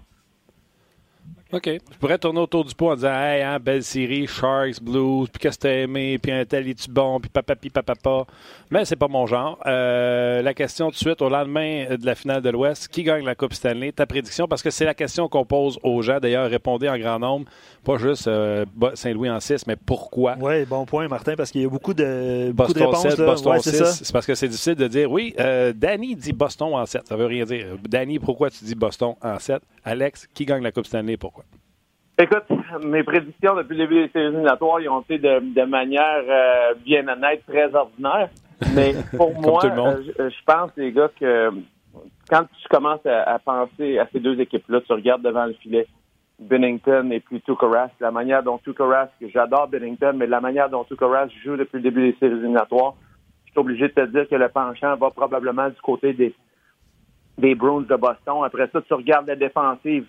OK. 1.51 1.65
Je 1.65 1.98
pourrais 1.98 2.20
tourner 2.20 2.39
autour 2.41 2.63
du 2.63 2.75
pot 2.75 2.91
en 2.91 2.96
disant 2.96 3.13
Hey, 3.13 3.41
hein, 3.41 3.58
belle 3.60 3.84
série, 3.84 4.27
Sharks, 4.27 4.84
Blues, 4.84 5.27
puis 5.29 5.39
qu'est-ce 5.39 5.58
que 5.58 5.63
t'as 5.63 5.74
aimé, 5.74 6.20
puis 6.20 6.32
un 6.32 6.46
tel 6.46 6.68
est-tu 6.68 6.91
bon, 6.91 7.20
puis 7.20 7.29
papa, 7.29 7.56
puis 7.56 7.72
papa, 7.72 7.96
papa. 7.96 8.32
Mais 8.70 8.86
c'est 8.86 8.96
pas 8.96 9.08
mon 9.08 9.25
genre. 9.25 9.58
Euh, 9.65 10.44
la 10.44 10.53
question 10.53 10.88
tout 10.88 10.94
de 10.94 10.98
suite, 10.98 11.24
au 11.24 11.29
lendemain 11.29 11.96
de 11.96 12.06
la 12.06 12.13
finale 12.13 12.44
de 12.44 12.51
l'Ouest, 12.51 12.88
qui 12.89 13.01
gagne 13.01 13.25
la 13.25 13.34
Coupe 13.34 13.53
Stanley? 13.53 13.91
Ta 13.91 14.06
prédiction, 14.06 14.48
parce 14.48 14.62
que 14.62 14.70
c'est 14.70 14.86
la 14.86 14.94
question 14.94 15.27
qu'on 15.27 15.44
pose 15.44 15.79
aux 15.82 16.03
gens. 16.03 16.20
D'ailleurs, 16.20 16.48
répondez 16.48 16.88
en 16.88 17.00
grand 17.00 17.18
nombre, 17.18 17.48
pas 17.84 17.98
juste 17.98 18.27
euh, 18.27 18.65
Saint-Louis 18.94 19.32
en 19.32 19.39
6, 19.39 19.65
mais 19.65 19.75
pourquoi? 19.75 20.36
Oui, 20.39 20.65
bon 20.65 20.86
point, 20.86 21.08
Martin, 21.08 21.36
parce 21.36 21.50
qu'il 21.50 21.62
y 21.63 21.65
a 21.65 21.70
beaucoup 21.70 21.96
de, 21.96 22.51
beaucoup 22.53 22.74
de 22.74 22.79
réponses. 22.79 23.10
7, 23.10 23.18
Boston 23.18 23.60
6. 23.60 23.84
C'est 24.03 24.13
parce 24.13 24.27
que 24.27 24.36
c'est 24.36 24.48
difficile 24.48 24.75
de 24.75 24.88
dire 24.88 25.12
oui, 25.12 25.34
euh, 25.39 25.74
Danny 25.75 26.15
dit 26.15 26.34
Boston 26.34 26.75
en 26.75 26.86
7. 26.86 27.08
Ça 27.08 27.15
veut 27.15 27.25
rien 27.25 27.46
dire. 27.46 27.65
Danny, 27.88 28.20
pourquoi 28.20 28.51
tu 28.51 28.63
dis 28.63 28.75
Boston 28.75 29.15
en 29.24 29.39
7 29.39 29.63
Alex, 29.84 30.27
qui 30.36 30.46
gagne 30.46 30.62
la 30.62 30.72
Coupe 30.72 30.86
Stanley 30.86 31.18
pourquoi? 31.18 31.38
Écoute, 32.21 32.43
mes 32.83 33.03
prédictions 33.03 33.55
depuis 33.55 33.77
le 33.77 33.88
début 33.88 34.05
des 34.05 34.11
séries 34.11 34.25
éliminatoires, 34.25 34.81
ils 34.81 34.89
ont 34.89 34.99
été 34.99 35.19
de, 35.19 35.63
manière 35.63 36.21
euh, 36.27 36.73
bien 36.83 37.07
honnête, 37.07 37.41
très 37.47 37.73
ordinaire. 37.73 38.27
Mais 38.75 38.93
pour 39.17 39.33
moi, 39.39 39.63
euh, 39.63 40.01
je, 40.17 40.43
pense, 40.45 40.69
les 40.75 40.91
gars, 40.91 41.09
que 41.17 41.49
quand 42.29 42.43
tu 42.43 42.67
commences 42.69 43.05
à, 43.05 43.39
penser 43.39 43.99
à 43.99 44.07
ces 44.11 44.19
deux 44.19 44.38
équipes-là, 44.38 44.81
tu 44.81 44.91
regardes 44.91 45.21
devant 45.21 45.45
le 45.45 45.53
filet 45.53 45.88
Bennington 46.39 47.09
et 47.11 47.21
puis 47.21 47.39
Tuukka 47.39 47.89
la 48.01 48.11
manière 48.11 48.43
dont 48.43 48.57
Tuukka 48.57 49.11
que 49.17 49.29
j'adore 49.29 49.69
Bennington, 49.69 50.13
mais 50.17 50.27
la 50.27 50.41
manière 50.41 50.69
dont 50.69 50.83
Tuukka 50.83 51.07
joue 51.45 51.55
depuis 51.55 51.77
le 51.77 51.83
début 51.83 52.11
des 52.11 52.17
séries 52.19 52.33
éliminatoires, 52.33 52.95
je 53.45 53.51
suis 53.51 53.59
obligé 53.61 53.88
de 53.88 53.93
te 53.93 54.05
dire 54.07 54.27
que 54.27 54.35
le 54.35 54.49
penchant 54.49 54.97
va 54.97 55.09
probablement 55.09 55.69
du 55.69 55.79
côté 55.81 56.11
des, 56.11 56.35
des 57.38 57.55
Bruins 57.55 57.85
de 57.89 57.95
Boston. 57.95 58.43
Après 58.43 58.69
ça, 58.73 58.81
tu 58.81 58.93
regardes 58.93 59.27
la 59.27 59.38
défensive. 59.38 60.05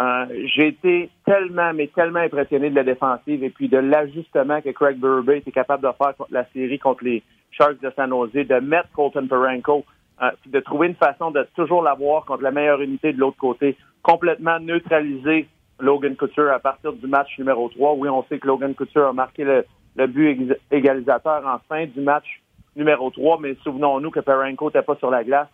Euh, 0.00 0.26
j'ai 0.54 0.68
été 0.68 1.10
tellement, 1.26 1.72
mais 1.74 1.88
tellement 1.88 2.20
impressionné 2.20 2.70
de 2.70 2.76
la 2.76 2.84
défensive 2.84 3.42
et 3.42 3.50
puis 3.50 3.68
de 3.68 3.78
l'ajustement 3.78 4.60
que 4.60 4.70
Craig 4.70 4.96
Berube 4.96 5.30
était 5.30 5.50
capable 5.50 5.82
de 5.82 5.92
faire 5.92 6.16
contre 6.16 6.32
la 6.32 6.44
série 6.52 6.78
contre 6.78 7.04
les 7.04 7.22
Sharks 7.50 7.80
de 7.80 7.90
San 7.96 8.10
Jose, 8.10 8.32
de 8.32 8.60
mettre 8.60 8.90
Colton 8.92 9.26
Perenko, 9.26 9.84
euh, 10.22 10.30
puis 10.40 10.50
de 10.50 10.60
trouver 10.60 10.88
une 10.88 10.94
façon 10.94 11.32
de 11.32 11.46
toujours 11.56 11.82
l'avoir 11.82 12.24
contre 12.26 12.42
la 12.42 12.52
meilleure 12.52 12.80
unité 12.80 13.12
de 13.12 13.18
l'autre 13.18 13.38
côté, 13.38 13.76
complètement 14.02 14.60
neutraliser 14.60 15.48
Logan 15.80 16.14
Couture 16.14 16.52
à 16.52 16.60
partir 16.60 16.92
du 16.92 17.06
match 17.08 17.36
numéro 17.36 17.68
3. 17.68 17.94
Oui, 17.94 18.08
on 18.08 18.22
sait 18.24 18.38
que 18.38 18.46
Logan 18.46 18.74
Couture 18.74 19.08
a 19.08 19.12
marqué 19.12 19.44
le, 19.44 20.06
but 20.06 20.56
égalisateur 20.70 21.44
en 21.44 21.58
fin 21.68 21.86
du 21.86 22.00
match 22.00 22.40
numéro 22.76 23.10
3, 23.10 23.40
mais 23.40 23.56
souvenons-nous 23.64 24.12
que 24.12 24.20
Perenko 24.20 24.66
n'était 24.66 24.82
pas 24.82 24.94
sur 24.96 25.10
la 25.10 25.24
glace. 25.24 25.48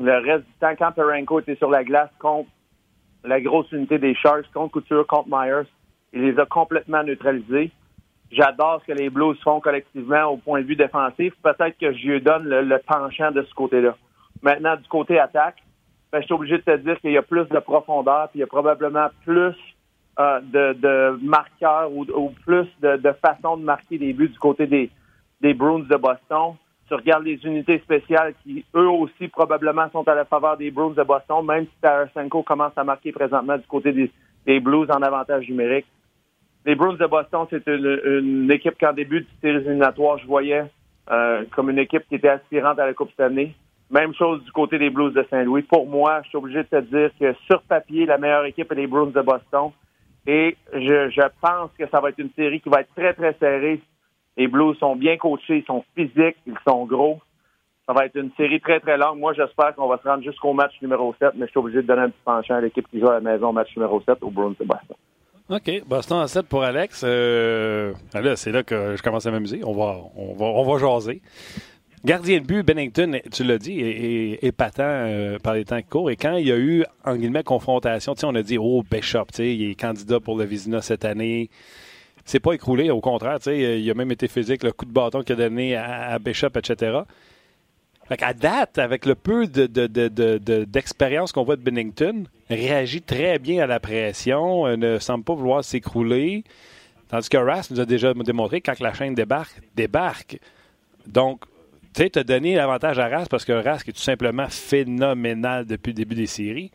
Le 0.00 0.12
reste 0.12 0.46
du 0.46 0.52
temps, 0.60 0.74
quand 0.78 0.92
Perenko 0.92 1.40
était 1.40 1.56
sur 1.56 1.70
la 1.70 1.82
glace 1.82 2.10
contre 2.20 2.48
la 3.24 3.40
grosse 3.40 3.70
unité 3.72 3.98
des 3.98 4.14
Sharks 4.14 4.50
contre 4.52 4.72
Couture, 4.72 5.06
contre 5.06 5.28
Myers. 5.28 5.68
Il 6.12 6.22
les 6.22 6.38
a 6.38 6.46
complètement 6.46 7.02
neutralisés. 7.02 7.70
J'adore 8.30 8.80
ce 8.80 8.92
que 8.92 8.98
les 8.98 9.10
Blues 9.10 9.38
font 9.42 9.60
collectivement 9.60 10.24
au 10.26 10.36
point 10.36 10.60
de 10.60 10.66
vue 10.66 10.76
défensif. 10.76 11.32
Peut-être 11.42 11.76
que 11.78 11.92
je 11.92 12.06
lui 12.06 12.20
donne 12.20 12.44
le, 12.48 12.78
penchant 12.78 13.32
de 13.32 13.42
ce 13.42 13.54
côté-là. 13.54 13.96
Maintenant, 14.42 14.76
du 14.76 14.88
côté 14.88 15.18
attaque, 15.18 15.62
ben, 16.12 16.20
je 16.20 16.26
suis 16.26 16.34
obligé 16.34 16.58
de 16.58 16.62
te 16.62 16.76
dire 16.76 17.00
qu'il 17.00 17.12
y 17.12 17.18
a 17.18 17.22
plus 17.22 17.46
de 17.48 17.58
profondeur, 17.58 18.28
puis 18.28 18.38
il 18.38 18.40
y 18.40 18.44
a 18.44 18.48
probablement 18.48 19.08
plus 19.24 19.54
euh, 20.18 20.40
de, 20.42 21.18
marqueurs 21.22 21.90
ou, 21.92 22.32
plus 22.44 22.66
de, 22.80 22.96
de 22.96 23.12
façons 23.24 23.56
de 23.56 23.64
marquer 23.64 23.98
des 23.98 24.12
buts 24.12 24.28
du 24.28 24.38
côté 24.38 24.66
des, 24.66 24.90
des 25.40 25.54
Bruins 25.54 25.86
de 25.88 25.96
Boston. 25.96 26.54
Tu 26.90 26.96
regardes 26.96 27.24
les 27.24 27.38
unités 27.44 27.78
spéciales 27.78 28.34
qui, 28.42 28.64
eux 28.74 28.88
aussi, 28.88 29.28
probablement 29.28 29.88
sont 29.92 30.08
à 30.08 30.14
la 30.16 30.24
faveur 30.24 30.56
des 30.56 30.72
Bruins 30.72 30.90
de 30.90 31.04
Boston, 31.04 31.46
même 31.46 31.66
si 31.66 31.80
Tarasenko 31.80 32.42
commence 32.42 32.72
à 32.74 32.82
marquer 32.82 33.12
présentement 33.12 33.56
du 33.56 33.66
côté 33.68 34.10
des, 34.44 34.58
Blues 34.58 34.90
en 34.90 35.00
avantage 35.00 35.48
numérique. 35.48 35.86
Les 36.66 36.74
Bruins 36.74 36.94
de 36.94 37.06
Boston, 37.06 37.46
c'est 37.48 37.64
une, 37.68 38.50
équipe 38.50 38.74
qu'en 38.76 38.92
début 38.92 39.20
de 39.20 39.26
séries 39.40 39.64
éliminatoires, 39.64 40.18
je 40.18 40.26
voyais 40.26 40.64
euh, 41.12 41.44
comme 41.54 41.70
une 41.70 41.78
équipe 41.78 42.08
qui 42.08 42.16
était 42.16 42.28
aspirante 42.28 42.80
à 42.80 42.86
la 42.86 42.94
Coupe 42.94 43.12
année. 43.20 43.54
Même 43.92 44.12
chose 44.12 44.42
du 44.42 44.50
côté 44.50 44.76
des 44.76 44.90
Blues 44.90 45.14
de 45.14 45.24
Saint-Louis. 45.30 45.62
Pour 45.62 45.86
moi, 45.86 46.22
je 46.24 46.30
suis 46.30 46.38
obligé 46.38 46.64
de 46.64 46.68
te 46.68 46.80
dire 46.80 47.10
que 47.20 47.32
sur 47.46 47.62
papier, 47.62 48.04
la 48.04 48.18
meilleure 48.18 48.46
équipe 48.46 48.72
est 48.72 48.74
les 48.74 48.88
Bruins 48.88 49.12
de 49.14 49.22
Boston. 49.22 49.70
Et 50.26 50.56
je 50.72 51.28
pense 51.40 51.70
que 51.78 51.88
ça 51.88 52.00
va 52.00 52.08
être 52.08 52.18
une 52.18 52.32
série 52.34 52.60
qui 52.60 52.68
va 52.68 52.80
être 52.80 52.92
très, 52.96 53.14
très 53.14 53.36
serrée 53.38 53.80
les 54.36 54.48
Blues 54.48 54.76
sont 54.78 54.96
bien 54.96 55.16
coachés, 55.16 55.58
ils 55.58 55.64
sont 55.64 55.84
physiques, 55.94 56.36
ils 56.46 56.58
sont 56.66 56.84
gros. 56.86 57.20
Ça 57.86 57.92
va 57.92 58.06
être 58.06 58.16
une 58.16 58.30
série 58.36 58.60
très, 58.60 58.78
très 58.78 58.96
longue. 58.96 59.18
Moi, 59.18 59.32
j'espère 59.34 59.74
qu'on 59.74 59.88
va 59.88 59.98
se 59.98 60.08
rendre 60.08 60.22
jusqu'au 60.22 60.52
match 60.52 60.72
numéro 60.80 61.14
7, 61.18 61.30
mais 61.34 61.46
je 61.46 61.50
suis 61.50 61.58
obligé 61.58 61.82
de 61.82 61.86
donner 61.86 62.02
un 62.02 62.10
petit 62.10 62.22
penchant 62.24 62.54
à 62.54 62.60
l'équipe 62.60 62.88
qui 62.88 63.00
joue 63.00 63.08
à 63.08 63.14
la 63.14 63.20
maison, 63.20 63.52
match 63.52 63.74
numéro 63.76 64.00
7 64.00 64.18
au 64.22 64.30
Bruins 64.30 64.54
de 64.58 64.64
Boston. 64.64 64.96
OK. 65.48 65.82
Boston 65.86 66.18
en 66.18 66.26
7 66.28 66.46
pour 66.46 66.62
Alex. 66.62 67.02
Euh, 67.04 67.92
là, 68.14 68.36
c'est 68.36 68.52
là 68.52 68.62
que 68.62 68.94
je 68.96 69.02
commence 69.02 69.26
à 69.26 69.32
m'amuser. 69.32 69.62
On 69.64 69.72
va, 69.72 69.96
on, 70.14 70.34
va, 70.34 70.46
on 70.46 70.62
va 70.62 70.78
jaser. 70.78 71.20
Gardien 72.04 72.38
de 72.40 72.46
but, 72.46 72.62
Bennington, 72.62 73.18
tu 73.30 73.44
l'as 73.44 73.58
dit, 73.58 73.80
est, 73.80 74.44
épatant 74.44 74.84
euh, 74.84 75.38
par 75.38 75.54
les 75.54 75.64
temps 75.64 75.82
courts. 75.82 76.10
Et 76.10 76.16
quand 76.16 76.36
il 76.36 76.46
y 76.46 76.52
a 76.52 76.56
eu, 76.56 76.84
en 77.04 77.16
guillemets, 77.16 77.42
confrontation, 77.42 78.14
on 78.22 78.34
a 78.36 78.42
dit, 78.42 78.56
oh, 78.56 78.84
Bishop, 78.88 79.26
il 79.38 79.70
est 79.70 79.74
candidat 79.74 80.20
pour 80.20 80.38
le 80.38 80.44
Vizina 80.44 80.80
cette 80.80 81.04
année 81.04 81.50
c'est 82.24 82.40
pas 82.40 82.52
écroulé. 82.52 82.90
Au 82.90 83.00
contraire, 83.00 83.38
il 83.46 83.90
a 83.90 83.94
même 83.94 84.10
été 84.10 84.28
physique, 84.28 84.62
le 84.62 84.72
coup 84.72 84.84
de 84.84 84.92
bâton 84.92 85.22
qu'il 85.22 85.34
a 85.34 85.48
donné 85.48 85.76
à, 85.76 86.18
Bishop, 86.18 86.50
etc. 86.56 87.00
à 88.08 88.34
date, 88.34 88.78
avec 88.78 89.06
le 89.06 89.14
peu 89.14 89.46
d'expérience 89.46 91.32
qu'on 91.32 91.44
voit 91.44 91.56
de 91.56 91.62
Bennington, 91.62 92.24
réagit 92.48 93.02
très 93.02 93.38
bien 93.38 93.64
à 93.64 93.66
la 93.66 93.80
pression, 93.80 94.66
euh, 94.66 94.76
ne 94.76 94.98
semble 94.98 95.24
pas 95.24 95.34
vouloir 95.34 95.64
s'écrouler. 95.64 96.44
Tandis 97.08 97.28
que 97.28 97.36
Rask 97.36 97.70
nous 97.70 97.80
a 97.80 97.86
déjà 97.86 98.14
démontré 98.14 98.60
quand 98.60 98.78
la 98.80 98.92
chaîne 98.92 99.14
débarque, 99.14 99.60
débarque. 99.74 100.38
Donc, 101.06 101.44
tu 101.94 102.02
sais, 102.02 102.10
tu 102.10 102.18
as 102.20 102.24
donné 102.24 102.54
l'avantage 102.54 102.98
à 102.98 103.08
Rask 103.08 103.28
parce 103.28 103.44
que 103.44 103.52
Rask 103.52 103.88
est 103.88 103.92
tout 103.92 104.00
simplement 104.00 104.46
phénoménal 104.48 105.66
depuis 105.66 105.90
le 105.90 105.94
début 105.94 106.14
des 106.14 106.26
séries. 106.26 106.70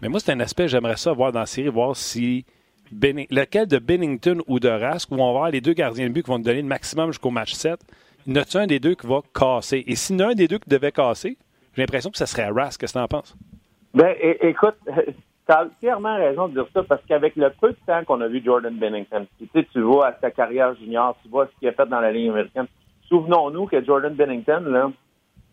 Mais 0.00 0.08
moi, 0.08 0.20
c'est 0.20 0.32
un 0.32 0.40
aspect, 0.40 0.68
j'aimerais 0.68 0.96
ça 0.96 1.12
voir 1.12 1.32
dans 1.32 1.40
la 1.40 1.46
série, 1.46 1.68
voir 1.68 1.96
si 1.96 2.44
lequel 2.92 3.66
de 3.66 3.78
Bennington 3.78 4.38
ou 4.46 4.60
de 4.60 4.68
Rask, 4.68 5.10
où 5.10 5.14
on 5.14 5.18
va 5.18 5.28
avoir 5.28 5.50
les 5.50 5.60
deux 5.60 5.72
gardiens 5.72 6.08
de 6.08 6.12
but 6.12 6.22
qui 6.22 6.30
vont 6.30 6.38
nous 6.38 6.44
donner 6.44 6.62
le 6.62 6.68
maximum 6.68 7.10
jusqu'au 7.10 7.30
match 7.30 7.52
7, 7.52 7.80
y 8.26 8.38
en 8.38 8.42
a 8.42 8.58
un 8.58 8.66
des 8.66 8.80
deux 8.80 8.94
qui 8.94 9.06
va 9.06 9.20
casser? 9.34 9.84
Et 9.86 9.96
s'il 9.96 10.18
y 10.18 10.22
a 10.22 10.28
un 10.28 10.34
des 10.34 10.48
deux 10.48 10.58
qui 10.58 10.68
devait 10.68 10.92
casser, 10.92 11.36
j'ai 11.74 11.82
l'impression 11.82 12.10
que 12.10 12.18
ce 12.18 12.26
serait 12.26 12.48
Rask. 12.48 12.80
Qu'est-ce 12.80 12.92
que 12.92 12.98
tu 12.98 13.02
en 13.02 13.08
penses? 13.08 13.36
Ben, 13.94 14.14
écoute, 14.40 14.76
tu 14.86 15.54
as 15.54 15.64
entièrement 15.64 16.16
raison 16.16 16.48
de 16.48 16.54
dire 16.54 16.66
ça 16.74 16.82
parce 16.82 17.02
qu'avec 17.08 17.36
le 17.36 17.50
peu 17.50 17.70
de 17.70 17.78
temps 17.86 18.04
qu'on 18.04 18.20
a 18.20 18.28
vu 18.28 18.42
Jordan 18.44 18.74
Bennington, 18.74 19.26
tu, 19.38 19.48
sais, 19.54 19.66
tu 19.72 19.80
vois 19.80 20.08
à 20.08 20.18
sa 20.20 20.30
carrière 20.30 20.74
junior, 20.74 21.16
tu 21.22 21.28
vois 21.28 21.46
ce 21.46 21.58
qu'il 21.58 21.68
a 21.68 21.72
fait 21.72 21.86
dans 21.86 22.00
la 22.00 22.12
ligne 22.12 22.30
américaine. 22.30 22.66
Souvenons-nous 23.08 23.66
que 23.66 23.82
Jordan 23.82 24.14
Bennington, 24.14 24.92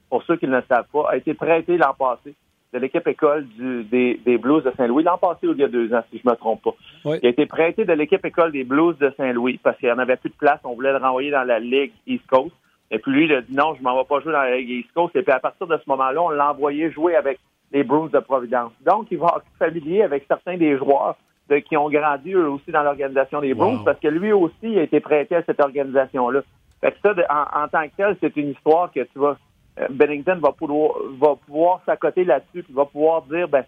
pour 0.10 0.24
ceux 0.24 0.36
qui 0.36 0.48
ne 0.48 0.58
le 0.58 0.63
savent 0.68 0.88
pas, 0.92 1.10
a 1.10 1.18
été 1.18 1.34
prêté 1.34 1.77
l'an 1.77 1.94
passé 1.98 2.36
de 2.74 2.79
l'équipe 2.79 3.07
école 3.07 3.48
des, 3.57 4.38
Blues 4.38 4.63
de 4.63 4.72
Saint-Louis 4.75 5.03
l'an 5.03 5.17
passé 5.17 5.48
ou 5.48 5.53
il 5.53 5.60
y 5.60 5.63
a 5.63 5.67
deux 5.67 5.93
ans, 5.93 6.03
si 6.12 6.22
je 6.24 6.29
me 6.29 6.36
trompe 6.36 6.62
pas. 6.63 6.75
Il 7.05 7.25
a 7.25 7.29
été 7.29 7.45
prêté 7.45 7.86
de 7.86 7.93
l'équipe 7.93 8.24
école 8.25 8.51
des 8.51 8.63
Blues 8.63 8.98
de 8.98 9.13
Saint-Louis 9.17 9.60
parce 9.63 9.77
qu'il 9.77 9.88
n'y 9.88 9.95
en 9.95 10.00
avait 10.00 10.17
plus 10.17 10.29
de 10.29 10.36
place. 10.36 10.60
On 10.63 10.74
voulait 10.74 10.91
le 10.91 10.98
renvoyer 10.98 11.31
dans 11.31 11.43
la 11.43 11.60
Ligue 11.60 11.93
East 12.05 12.25
Coast. 12.27 12.51
Et 12.91 13.00
puis 13.00 13.12
lui, 13.12 13.25
il 13.25 13.34
a 13.34 13.41
dit 13.41 13.55
non, 13.55 13.75
je 13.75 13.81
m'en 13.81 13.95
vais 13.98 14.07
pas 14.07 14.19
jouer 14.19 14.34
dans 14.34 14.41
la 14.41 14.57
Ligue 14.57 14.69
East 14.69 14.91
Coast. 14.93 15.15
Et 15.15 15.24
puis 15.24 15.31
à 15.31 15.39
partir 15.39 15.67
de 15.67 15.77
ce 15.77 15.84
moment-là, 15.88 16.22
on 16.22 16.29
l'a 16.29 16.51
envoyé 16.51 16.91
jouer 16.91 17.15
avec 17.15 17.39
les 17.72 17.84
Bruins 17.84 18.10
de 18.12 18.19
Providence. 18.19 18.72
Donc, 18.86 19.07
il 19.12 19.17
va 19.17 19.38
être 19.38 19.45
familier 19.57 20.03
avec 20.03 20.25
certains 20.27 20.57
des 20.57 20.77
joueurs 20.77 21.15
qui 21.67 21.77
ont 21.77 21.89
grandi 21.89 22.34
eux 22.34 22.50
aussi 22.50 22.72
dans 22.72 22.84
l'organisation 22.84 23.39
des 23.39 23.53
Bruins 23.53 23.81
parce 23.86 24.00
que 24.00 24.07
lui 24.07 24.34
aussi 24.34 24.79
a 24.79 24.84
été 24.84 25.00
prêté 25.00 25.36
à 25.36 25.43
cette 25.43 25.62
organisation-là. 25.62 26.41
Fait 26.81 26.91
que 26.91 26.98
ça, 27.03 27.13
en, 27.29 27.63
en 27.63 27.67
tant 27.67 27.88
que 27.88 27.95
tel, 27.95 28.17
c'est 28.19 28.36
une 28.36 28.50
histoire 28.50 28.91
que 28.91 29.01
tu 29.01 29.19
vas 29.19 29.38
Bennington 29.89 30.39
va 30.41 30.51
pouvoir, 30.51 30.94
va 31.20 31.36
pouvoir 31.36 31.82
s'accoter 31.86 32.24
là-dessus, 32.24 32.63
puis 32.63 32.74
va 32.74 32.86
pouvoir 32.86 33.24
dire, 33.24 33.48
ben, 33.48 33.63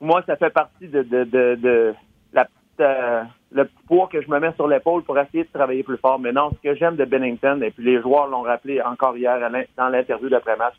moi, 0.00 0.22
ça 0.26 0.36
fait 0.36 0.50
partie 0.50 0.88
de, 0.88 1.02
de, 1.02 1.24
de, 1.24 1.54
de 1.56 1.94
la 2.32 2.46
euh, 2.80 3.22
le 3.52 3.68
poids 3.88 4.08
que 4.10 4.22
je 4.22 4.30
me 4.30 4.38
mets 4.38 4.52
sur 4.52 4.68
l'épaule 4.68 5.02
pour 5.02 5.18
essayer 5.18 5.42
de 5.42 5.48
travailler 5.52 5.82
plus 5.82 5.96
fort. 5.96 6.20
Mais 6.20 6.32
non, 6.32 6.50
ce 6.52 6.68
que 6.68 6.74
j'aime 6.76 6.94
de 6.96 7.04
Bennington, 7.04 7.60
et 7.62 7.72
puis 7.72 7.84
les 7.84 8.00
joueurs 8.00 8.28
l'ont 8.28 8.42
rappelé 8.42 8.80
encore 8.80 9.16
hier 9.16 9.38
dans 9.76 9.88
l'interview 9.88 10.28
d'après-match, 10.28 10.74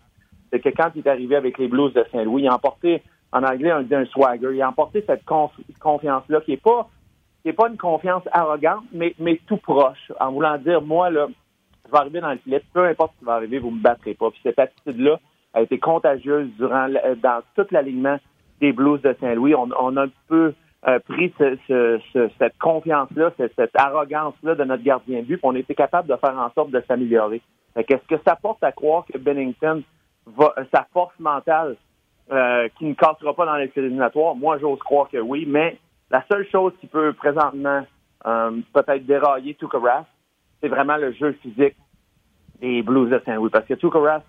c'est 0.52 0.62
que 0.62 0.70
quand 0.70 0.90
il 0.96 1.06
est 1.06 1.10
arrivé 1.10 1.36
avec 1.36 1.58
les 1.58 1.68
Blues 1.68 1.94
de 1.94 2.06
Saint-Louis, 2.12 2.44
il 2.44 2.48
a 2.48 2.56
emporté, 2.56 3.04
en 3.34 3.44
anglais, 3.44 3.74
on 3.74 3.82
dit 3.82 3.94
un 3.94 4.06
swagger, 4.06 4.52
il 4.54 4.62
a 4.62 4.70
emporté 4.70 5.04
cette 5.06 5.24
confiance-là 5.80 6.42
qui 6.42 6.54
est 6.54 6.64
pas 6.64 6.90
qui 7.42 7.50
est 7.50 7.54
pas 7.54 7.70
une 7.70 7.78
confiance 7.78 8.24
arrogante, 8.32 8.84
mais, 8.94 9.16
mais 9.18 9.40
tout 9.48 9.58
proche, 9.58 10.12
en 10.20 10.32
voulant 10.32 10.60
dire, 10.60 10.82
moi, 10.82 11.10
là, 11.10 11.28
vais 11.92 11.98
arriver 11.98 12.22
dans 12.22 12.32
le 12.32 12.38
filet, 12.38 12.62
peu 12.74 12.86
importe 12.86 13.14
ce 13.14 13.20
qui 13.20 13.26
va 13.26 13.34
arriver, 13.34 13.60
vous 13.60 13.72
me 13.72 13.82
battrez 13.82 14.14
pas. 14.14 14.32
Puis 14.32 14.40
cette 14.44 14.60
attitude-là 14.60 15.20
a 15.54 15.62
été 15.62 15.80
contagieuse 15.80 16.50
durant 16.58 16.88
dans 16.90 17.42
tout 17.56 17.66
l'alignement 17.72 18.18
des 18.60 18.72
Blues 18.72 19.02
de 19.02 19.16
Saint-Louis. 19.20 19.56
On, 19.56 19.98
a 19.98 20.04
un 20.04 20.10
peu 20.28 20.54
euh, 20.88 21.00
pris 21.00 21.34
cette 21.38 22.58
confiance-là, 22.60 23.32
cette, 23.38 23.76
arrogance-là 23.76 24.56
de 24.56 24.64
notre 24.64 24.84
gardien 24.84 25.20
de 25.20 25.26
but, 25.26 25.38
puis 25.38 25.46
on 25.46 25.56
était 25.56 25.76
capable 25.76 26.08
de 26.08 26.16
faire 26.16 26.38
en 26.38 26.52
sorte 26.54 26.72
de 26.72 26.82
s'améliorer. 26.88 27.42
Qu'est-ce 27.76 28.08
que 28.08 28.22
ça 28.26 28.36
porte 28.36 28.64
à 28.64 28.72
croire 28.72 29.06
que 29.06 29.18
Bennington 29.18 29.82
va 30.26 30.54
sa 30.74 30.86
force 30.94 31.18
mentale 31.20 31.78
euh, 32.32 32.68
qui 32.78 32.86
ne 32.86 32.94
cassera 32.94 33.34
pas 33.34 33.46
dans 33.46 33.56
les 33.56 33.72
éliminatoires? 33.76 34.36
Moi, 34.36 34.58
j'ose 34.60 34.80
croire 34.80 35.10
que 35.10 35.18
oui, 35.18 35.46
mais 35.48 35.78
La 36.10 36.24
seule 36.30 36.48
chose 36.50 36.74
qui 36.80 36.88
peut 36.88 37.14
présentement 37.14 37.86
euh, 38.26 38.52
peut-être 38.74 39.06
dérailler 39.06 39.56
Tuka 39.56 39.80
c'est 40.62 40.68
vraiment 40.68 40.98
le 40.98 41.12
jeu 41.14 41.32
physique 41.42 41.76
des 42.62 42.82
Blues 42.84 43.10
de 43.10 43.22
Saint-Louis. 43.26 43.50
Parce 43.50 43.66
que 43.66 43.74
Tuka 43.74 44.24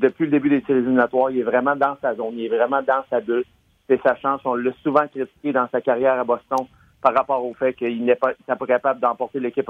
depuis 0.00 0.24
le 0.24 0.30
début 0.30 0.48
des 0.48 0.60
séries 0.62 0.78
éliminatoires, 0.78 1.30
il 1.30 1.40
est 1.40 1.42
vraiment 1.42 1.76
dans 1.76 1.96
sa 2.00 2.14
zone, 2.14 2.34
il 2.34 2.46
est 2.46 2.56
vraiment 2.56 2.80
dans 2.82 3.04
sa 3.10 3.20
bulle. 3.20 3.44
C'est 3.88 4.00
sa 4.02 4.16
chance. 4.16 4.40
On 4.44 4.54
l'a 4.54 4.70
souvent 4.82 5.06
critiqué 5.08 5.52
dans 5.52 5.68
sa 5.70 5.80
carrière 5.80 6.18
à 6.18 6.24
Boston 6.24 6.66
par 7.02 7.14
rapport 7.14 7.44
au 7.44 7.52
fait 7.52 7.74
qu'il 7.74 8.02
n'est 8.04 8.14
pas, 8.14 8.32
pas 8.46 8.66
capable 8.66 9.00
d'emporter 9.00 9.38
l'équipe 9.38 9.68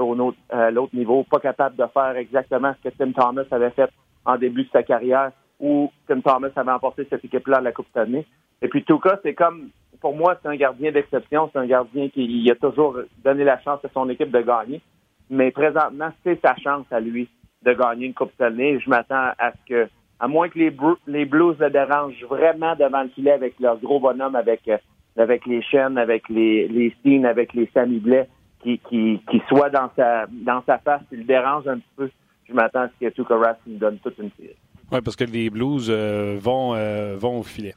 à 0.49 0.71
l'autre 0.71 0.95
niveau, 0.95 1.23
pas 1.23 1.39
capable 1.39 1.75
de 1.75 1.83
faire 1.93 2.15
exactement 2.15 2.73
ce 2.77 2.89
que 2.89 2.95
Tim 2.95 3.11
Thomas 3.11 3.43
avait 3.51 3.71
fait 3.71 3.89
en 4.23 4.37
début 4.37 4.63
de 4.63 4.69
sa 4.71 4.83
carrière, 4.83 5.31
où 5.59 5.91
Tim 6.07 6.21
Thomas 6.21 6.47
avait 6.55 6.71
emporté 6.71 7.05
cette 7.09 7.25
équipe-là 7.25 7.57
à 7.57 7.61
la 7.61 7.73
Coupe 7.73 7.87
d'année. 7.93 8.25
Et 8.61 8.69
puis 8.69 8.85
Tuka, 8.85 9.19
c'est 9.21 9.33
comme, 9.33 9.69
pour 9.99 10.15
moi, 10.15 10.37
c'est 10.41 10.47
un 10.47 10.55
gardien 10.55 10.93
d'exception, 10.93 11.49
c'est 11.51 11.59
un 11.59 11.65
gardien 11.65 12.07
qui 12.07 12.49
a 12.49 12.55
toujours 12.55 12.99
donné 13.23 13.43
la 13.43 13.59
chance 13.59 13.83
à 13.83 13.89
son 13.93 14.07
équipe 14.09 14.31
de 14.31 14.41
gagner. 14.41 14.79
Mais 15.29 15.51
présentement, 15.51 16.09
c'est 16.23 16.39
sa 16.41 16.55
chance 16.55 16.85
à 16.89 17.01
lui 17.01 17.27
de 17.65 17.73
gagner 17.73 18.07
une 18.07 18.13
Coupe 18.13 18.31
Stanley. 18.35 18.79
Je 18.79 18.89
m'attends 18.89 19.31
à 19.37 19.51
ce 19.51 19.57
que, 19.67 19.89
à 20.19 20.27
moins 20.27 20.47
que 20.49 20.59
les, 20.59 20.69
Blues 20.69 20.97
le 21.59 21.69
dérangent 21.69 22.23
vraiment 22.29 22.75
devant 22.75 23.03
le 23.03 23.09
filet 23.09 23.31
avec 23.31 23.59
leur 23.59 23.77
gros 23.79 23.99
bonhomme, 23.99 24.35
avec 24.35 24.61
euh, 24.67 24.77
avec 25.17 25.45
les 25.45 25.61
chaînes, 25.61 25.97
avec 25.97 26.29
les 26.29 26.67
les 26.67 27.25
avec 27.25 27.53
les 27.53 27.69
Sammy 27.73 27.99
Blais, 27.99 28.27
qui, 28.61 28.79
qui, 28.89 29.21
qui 29.29 29.41
soit 29.47 29.69
dans 29.69 29.89
sa 29.95 30.27
dans 30.27 30.61
sa 30.65 30.77
face, 30.77 31.01
il 31.11 31.19
le 31.19 31.23
dérange 31.25 31.67
un 31.67 31.77
petit 31.77 31.93
peu. 31.97 32.09
Je 32.47 32.53
m'attends 32.53 32.81
à 32.81 32.89
ce 32.89 33.05
que 33.05 33.11
Tuka 33.11 33.35
Rask 33.35 33.59
nous 33.65 33.77
donne 33.77 33.97
toute 33.97 34.17
une 34.19 34.29
série. 34.37 34.55
Oui, 34.91 34.99
parce 35.03 35.15
que 35.15 35.23
les 35.23 35.49
Blues 35.49 35.87
euh, 35.89 36.37
vont, 36.39 36.75
euh, 36.75 37.15
vont 37.17 37.39
au 37.39 37.43
filet. 37.43 37.73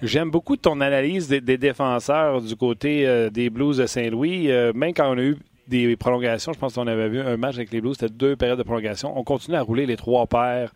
J'aime 0.00 0.30
beaucoup 0.30 0.56
ton 0.56 0.80
analyse 0.80 1.26
des, 1.26 1.40
défenseurs 1.58 2.42
du 2.42 2.54
côté 2.54 3.30
des 3.32 3.48
Blues 3.48 3.78
de 3.78 3.86
Saint-Louis. 3.86 4.48
même 4.74 4.92
quand 4.92 5.10
on 5.10 5.16
a 5.16 5.22
eu 5.22 5.36
des 5.68 5.96
prolongations. 5.96 6.52
Je 6.52 6.58
pense 6.58 6.74
qu'on 6.74 6.86
avait 6.86 7.08
vu 7.08 7.20
un 7.20 7.36
match 7.36 7.56
avec 7.56 7.72
les 7.72 7.80
Blues, 7.80 7.96
c'était 7.98 8.12
deux 8.12 8.36
périodes 8.36 8.58
de 8.58 8.62
prolongation. 8.62 9.18
On 9.18 9.24
continue 9.24 9.56
à 9.56 9.62
rouler 9.62 9.86
les 9.86 9.96
trois 9.96 10.26
paires. 10.26 10.72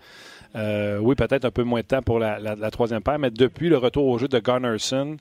Euh, 0.56 0.98
oui, 0.98 1.14
peut-être 1.14 1.44
un 1.44 1.50
peu 1.50 1.62
moins 1.62 1.80
de 1.80 1.86
temps 1.86 2.02
pour 2.02 2.18
la, 2.18 2.70
troisième 2.70 3.02
paire, 3.02 3.18
mais 3.18 3.30
depuis 3.30 3.68
le 3.68 3.76
retour 3.76 4.06
au 4.06 4.18
jeu 4.18 4.28
de 4.28 4.38
Gunnarsson, 4.38 5.16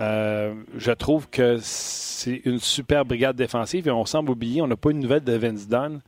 euh, 0.00 0.54
je 0.76 0.92
trouve 0.92 1.28
que 1.30 1.58
c'est 1.60 2.42
une 2.44 2.58
super 2.58 3.04
brigade 3.04 3.36
défensive 3.36 3.86
et 3.86 3.90
on 3.90 4.04
semble 4.04 4.30
oublier, 4.30 4.60
on 4.62 4.66
n'a 4.66 4.76
pas 4.76 4.90
une 4.90 5.00
nouvelle 5.00 5.24
de 5.24 5.32
Vince 5.32 5.68
Dunn. 5.68 6.00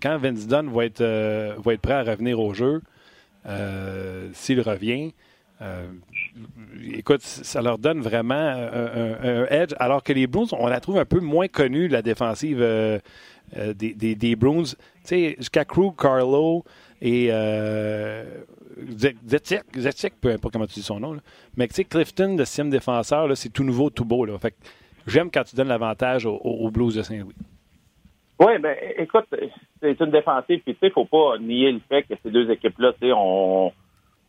quand 0.00 0.16
Vince 0.18 0.46
Dunn 0.46 0.70
euh, 1.00 1.54
va 1.58 1.74
être 1.74 1.80
prêt 1.80 1.94
à 1.94 2.02
revenir 2.02 2.38
au 2.40 2.54
jeu, 2.54 2.80
s'il 4.32 4.60
revient, 4.60 5.12
écoute, 6.92 7.22
ça 7.22 7.62
leur 7.62 7.78
donne 7.78 8.00
vraiment 8.00 8.34
un, 8.34 9.46
edge, 9.50 9.74
alors 9.78 10.02
que 10.02 10.12
les 10.12 10.26
Bruins, 10.26 10.46
on 10.52 10.66
la 10.66 10.80
trouve 10.80 10.98
un 10.98 11.04
peu 11.04 11.20
moins 11.20 11.48
connue, 11.48 11.88
la 11.88 12.02
défensive 12.02 12.58
euh, 12.60 12.98
euh, 13.56 13.72
des, 13.74 14.14
des, 14.14 14.36
Bruins. 14.36 14.64
Tu 14.64 14.74
sais, 15.04 15.34
jusqu'à 15.38 15.64
Krug, 15.64 15.94
Carlo 15.96 16.64
et 17.00 17.28
euh, 17.30 18.24
peu 20.20 20.30
importe 20.30 20.52
comment 20.52 20.66
tu 20.66 20.74
dis 20.74 20.82
son 20.82 21.00
nom, 21.00 21.16
mais 21.56 21.68
tu 21.68 21.74
sais, 21.74 21.84
Clifton, 21.84 22.36
le 22.36 22.44
sixième 22.44 22.70
défenseur, 22.70 23.36
c'est 23.36 23.50
tout 23.50 23.64
nouveau, 23.64 23.90
tout 23.90 24.04
beau. 24.04 24.26
Fait 24.38 24.54
j'aime 25.06 25.30
quand 25.30 25.44
tu 25.44 25.54
donnes 25.54 25.68
l'avantage 25.68 26.26
aux, 26.26 26.70
Blues 26.70 26.94
de 26.94 27.02
Saint-Louis. 27.02 27.34
Oui, 28.40 28.58
ben 28.58 28.76
écoute, 28.98 29.26
c'est 29.80 30.00
une 30.00 30.10
défensive, 30.10 30.60
puis 30.64 30.74
tu 30.74 30.80
sais, 30.80 30.90
faut 30.90 31.04
pas 31.04 31.38
nier 31.38 31.70
le 31.70 31.80
fait 31.88 32.02
que 32.02 32.14
ces 32.20 32.30
deux 32.30 32.50
équipes-là, 32.50 32.92
tu 32.94 33.06
sais, 33.06 33.12
on 33.14 33.72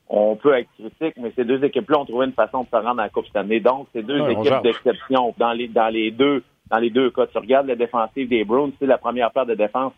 on 0.08 0.36
peut 0.36 0.54
être 0.54 0.70
critique, 0.78 1.16
mais 1.18 1.32
ces 1.36 1.46
deux 1.46 1.64
équipes-là 1.64 2.00
ont 2.00 2.06
trouvé 2.06 2.28
une 2.28 2.34
façon 2.34 2.62
de 2.62 2.68
se 2.68 2.76
rendre 2.76 3.00
à 3.00 3.06
la 3.06 3.10
Coupe 3.10 3.26
cette 3.26 3.36
année. 3.38 3.60
Donc, 3.60 3.88
c'est 3.94 4.04
deux 4.04 4.30
équipes 4.30 4.62
d'exception 4.64 5.34
dans 5.38 5.54
les, 5.54 5.68
dans 5.68 5.90
les 5.90 6.12
deux 6.12 6.44
dans 6.70 6.78
les 6.78 6.90
deux 6.90 7.12
cas. 7.12 7.28
Tu 7.28 7.38
regardes 7.38 7.68
la 7.68 7.76
défensive 7.76 8.28
des 8.28 8.44
Browns, 8.44 8.72
c'est 8.80 8.86
la 8.86 8.98
première 8.98 9.32
paire 9.32 9.46
de 9.46 9.56
défense. 9.56 9.94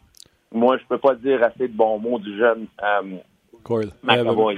Moi, 0.53 0.77
je 0.77 0.83
peux 0.87 0.97
pas 0.97 1.15
dire 1.15 1.43
assez 1.43 1.67
de 1.67 1.73
bons 1.73 1.99
mots 1.99 2.19
du 2.19 2.37
jeune 2.37 2.67
euh, 2.81 3.17
McAvoy. 4.03 4.57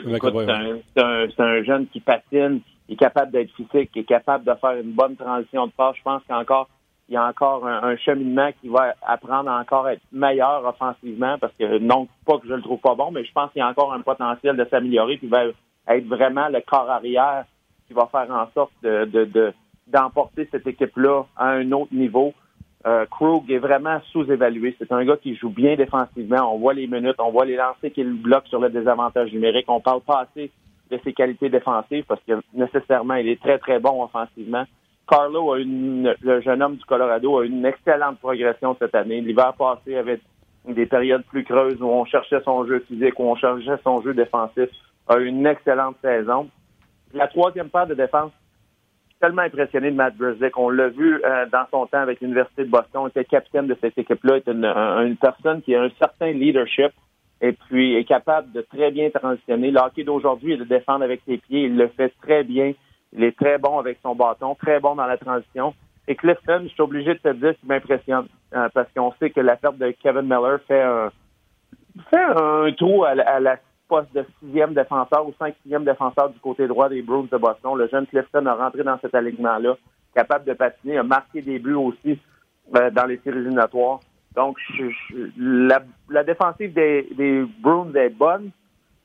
C'est 0.96 1.04
un, 1.04 1.28
un, 1.40 1.64
jeune 1.64 1.88
qui 1.88 2.00
patine, 2.00 2.62
il 2.88 2.94
est 2.94 2.98
capable 2.98 3.32
d'être 3.32 3.52
physique, 3.56 3.92
qui 3.92 4.00
est 4.00 4.04
capable 4.04 4.46
de 4.46 4.54
faire 4.56 4.74
une 4.74 4.92
bonne 4.92 5.16
transition 5.16 5.68
de 5.68 5.72
passe. 5.72 5.96
Je 5.98 6.04
pense 6.04 6.22
qu'encore 6.28 6.70
il 7.10 7.14
y 7.14 7.18
a 7.18 7.28
encore 7.28 7.66
un, 7.66 7.98
cheminement 7.98 8.52
qui 8.62 8.70
va 8.70 8.94
apprendre 9.02 9.50
à 9.50 9.60
encore 9.60 9.90
être 9.90 10.02
meilleur 10.12 10.64
offensivement 10.64 11.40
parce 11.40 11.54
que 11.60 11.80
non 11.80 12.08
pas 12.26 12.38
que 12.38 12.48
je 12.48 12.54
le 12.54 12.62
trouve 12.62 12.80
pas 12.80 12.94
bon, 12.94 13.10
mais 13.10 13.26
je 13.26 13.32
pense 13.32 13.52
qu'il 13.52 13.62
y 13.62 13.64
a 13.64 13.68
encore 13.68 13.94
un 13.94 14.02
potentiel 14.02 14.56
de 14.56 14.66
s'améliorer 14.66 15.18
puis 15.18 15.28
va 15.28 15.46
être 15.88 16.06
vraiment 16.06 16.50
le 16.50 16.62
corps 16.62 16.90
arrière 16.90 17.46
qui 17.88 17.94
va 17.94 18.08
faire 18.12 18.30
en 18.30 18.48
sorte 18.54 18.72
de, 18.84 19.54
d'emporter 19.88 20.48
cette 20.52 20.68
équipe-là 20.68 21.24
à 21.36 21.50
un 21.50 21.72
autre 21.72 21.94
niveau. 21.94 22.34
Euh, 22.86 23.08
Krug 23.08 23.50
est 23.52 23.58
vraiment 23.58 24.00
sous-évalué. 24.12 24.76
C'est 24.78 24.92
un 24.92 25.04
gars 25.04 25.18
qui 25.18 25.36
joue 25.36 25.50
bien 25.50 25.76
défensivement. 25.76 26.54
On 26.54 26.60
voit 26.60 26.76
les 26.76 26.86
minutes, 26.86 27.16
on 27.18 27.32
voit 27.32 27.46
les 27.46 27.56
lancers 27.56 27.92
qu'il 27.92 28.14
bloque 28.14 28.48
sur 28.48 28.60
le 28.60 28.70
désavantage 28.70 29.34
numérique. 29.34 29.66
On 29.68 29.82
parle 29.82 30.02
pas 30.02 30.22
assez 30.22 30.52
de 30.92 31.00
ses 31.04 31.14
qualités 31.14 31.50
défensives 31.50 32.06
parce 32.08 32.22
que 32.28 32.40
nécessairement, 32.54 33.16
il 33.16 33.28
est 33.28 33.42
très, 33.42 33.58
très 33.58 33.80
bon 33.80 34.04
offensivement. 34.04 34.66
Carlo, 35.10 35.54
a 35.54 35.60
une, 35.60 36.14
le 36.22 36.42
jeune 36.42 36.62
homme 36.62 36.76
du 36.76 36.86
Colorado, 36.86 37.40
a 37.40 37.46
une 37.46 37.66
excellente 37.66 38.20
progression 38.20 38.76
cette 38.78 38.94
année. 38.94 39.22
L'hiver 39.22 39.54
passé 39.58 39.98
avait 39.98 40.20
des 40.68 40.86
périodes 40.86 41.24
plus 41.24 41.44
creuses 41.44 41.82
où 41.82 41.88
on 41.88 42.06
cherchait 42.06 42.42
son 42.46 42.66
jeu 42.66 42.80
physique, 42.88 43.20
où 43.20 43.24
on 43.24 43.36
cherchait 43.36 43.82
son 43.84 44.02
jeu 44.02 44.14
défensif. 44.14 44.70
A 45.08 45.18
une 45.18 45.48
excellente 45.48 45.96
saison. 46.04 46.50
La 47.14 47.28
troisième 47.28 47.70
paire 47.70 47.88
de 47.88 47.96
défense, 47.96 48.32
tellement 49.20 49.42
impressionné 49.42 49.90
de 49.90 49.96
Matt 49.96 50.16
Brzick. 50.16 50.56
On 50.58 50.70
l'a 50.70 50.90
vu 50.90 51.20
euh, 51.26 51.48
dans 51.52 51.66
son 51.72 51.88
temps 51.88 52.02
avec 52.02 52.22
l'Université 52.22 52.66
de 52.66 52.70
Boston. 52.70 53.04
Il 53.06 53.08
était 53.10 53.26
capitaine 53.26 53.66
de 53.66 53.76
cette 53.82 53.98
équipe-là. 53.98 54.38
Il 54.38 54.50
est 54.50 54.54
une, 54.54 54.66
une, 54.66 55.18
personne 55.18 55.64
qui 55.64 55.74
a 55.74 55.82
un 55.82 55.90
certain 55.98 56.32
leadership 56.32 56.92
et 57.42 57.54
puis 57.54 57.96
est 57.96 58.06
capable 58.06 58.52
de 58.52 58.62
très 58.62 58.92
bien 58.92 59.10
transitionner. 59.10 59.72
Le 59.72 59.80
hockey 59.80 60.04
d'aujourd'hui 60.04 60.54
est 60.54 60.58
de 60.58 60.66
défendre 60.66 61.04
avec 61.04 61.22
ses 61.26 61.38
pieds. 61.38 61.64
Il 61.64 61.78
le 61.78 61.88
fait 61.88 62.14
très 62.22 62.44
bien. 62.44 62.74
Il 63.14 63.24
est 63.24 63.38
très 63.38 63.58
bon 63.58 63.80
avec 63.80 64.00
son 64.04 64.16
bâton, 64.16 64.56
très 64.56 64.80
bon 64.80 64.96
dans 64.96 65.06
la 65.06 65.18
transition. 65.18 65.74
Et 66.08 66.16
Clifton, 66.16 66.62
je 66.64 66.70
suis 66.70 66.82
obligé 66.82 67.14
de 67.14 67.20
te 67.20 67.34
dire 67.34 67.58
qu'il 67.60 67.70
m'impressionne 67.70 68.28
euh, 68.56 68.68
parce 68.74 68.88
qu'on 68.96 69.14
sait 69.20 69.30
que 69.30 69.42
la 69.42 69.56
perte 69.56 69.78
de 69.78 69.92
Kevin 69.92 70.24
Miller 70.24 70.60
fait 70.68 70.82
un, 70.82 71.12
fait 72.10 72.24
un 72.24 72.72
trou 72.74 73.04
à, 73.04 73.14
la 73.14 73.58
poste 73.88 74.14
de 74.14 74.26
sixième 74.40 74.74
défenseur 74.74 75.28
ou 75.28 75.34
cinq 75.38 75.56
sixième 75.62 75.86
défenseur 75.86 76.30
du 76.30 76.40
côté 76.40 76.68
droit 76.68 76.90
des 76.90 77.02
Bruins 77.02 77.28
de 77.32 77.38
Boston. 77.38 77.76
Le 77.76 77.88
jeune 77.88 78.08
Clifton 78.08 78.46
a 78.46 78.56
rentré 78.56 78.84
dans 78.84 79.00
cet 79.00 79.14
alignement-là, 79.16 79.76
capable 80.16 80.46
de 80.46 80.54
patiner, 80.54 80.98
a 80.98 81.04
marqué 81.04 81.42
des 81.42 81.60
buts 81.60 81.74
aussi 81.74 82.20
euh, 82.76 82.90
dans 82.92 83.06
les 83.06 83.18
séries 83.20 83.40
éliminatoires. 83.40 84.00
Donc, 84.36 84.58
la, 85.38 85.82
la, 86.10 86.24
défensive 86.24 86.74
des, 86.74 87.08
des 87.16 87.46
Bruins 87.60 87.94
est 87.96 88.10
bonne, 88.10 88.52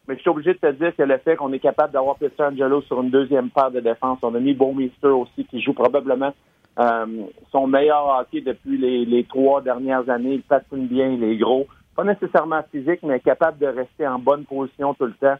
mais 0.07 0.17
je 0.17 0.21
suis 0.21 0.31
obligé 0.31 0.53
de 0.53 0.59
te 0.59 0.71
dire 0.73 0.95
que 0.95 1.03
le 1.03 1.17
fait 1.19 1.37
qu'on 1.37 1.53
est 1.53 1.59
capable 1.59 1.93
d'avoir 1.93 2.17
Angelo 2.39 2.83
sur 2.83 3.01
une 3.03 3.11
deuxième 3.11 3.51
paire 3.51 3.71
de 3.71 3.81
défense, 3.81 4.19
on 4.23 4.35
a 4.35 4.41
mis 4.41 4.55
Beaumister 4.55 5.09
aussi, 5.09 5.45
qui 5.47 5.63
joue 5.63 5.73
probablement 5.73 6.33
euh, 6.79 7.07
son 7.51 7.67
meilleur 7.67 8.07
hockey 8.19 8.43
depuis 8.43 8.77
les, 8.77 9.25
trois 9.25 9.63
dernières 9.63 10.09
années. 10.11 10.35
Il 10.35 10.43
patine 10.43 10.87
bien, 10.87 11.09
il 11.09 11.25
est 11.25 11.37
gros. 11.37 11.67
Pas 11.97 12.05
nécessairement 12.05 12.63
physique, 12.71 13.01
mais 13.03 13.21
capable 13.21 13.59
de 13.59 13.67
rester 13.67 14.07
en 14.07 14.19
bonne 14.19 14.45
position 14.45 14.93
tout 14.95 15.07
le 15.07 15.15
temps. 15.15 15.37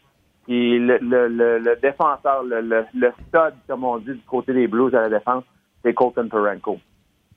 Et 0.47 0.79
le, 0.79 0.97
le, 0.99 1.27
le, 1.59 1.75
défenseur, 1.81 2.43
le, 2.43 2.61
le, 2.61 3.11
stud, 3.27 3.53
comme 3.67 3.83
on 3.83 3.97
dit, 3.97 4.13
du 4.13 4.21
côté 4.27 4.53
des 4.53 4.67
Blues 4.67 4.93
à 4.95 5.01
la 5.01 5.09
défense, 5.09 5.43
c'est 5.83 5.93
Colton 5.93 6.27
Perenko. 6.29 6.79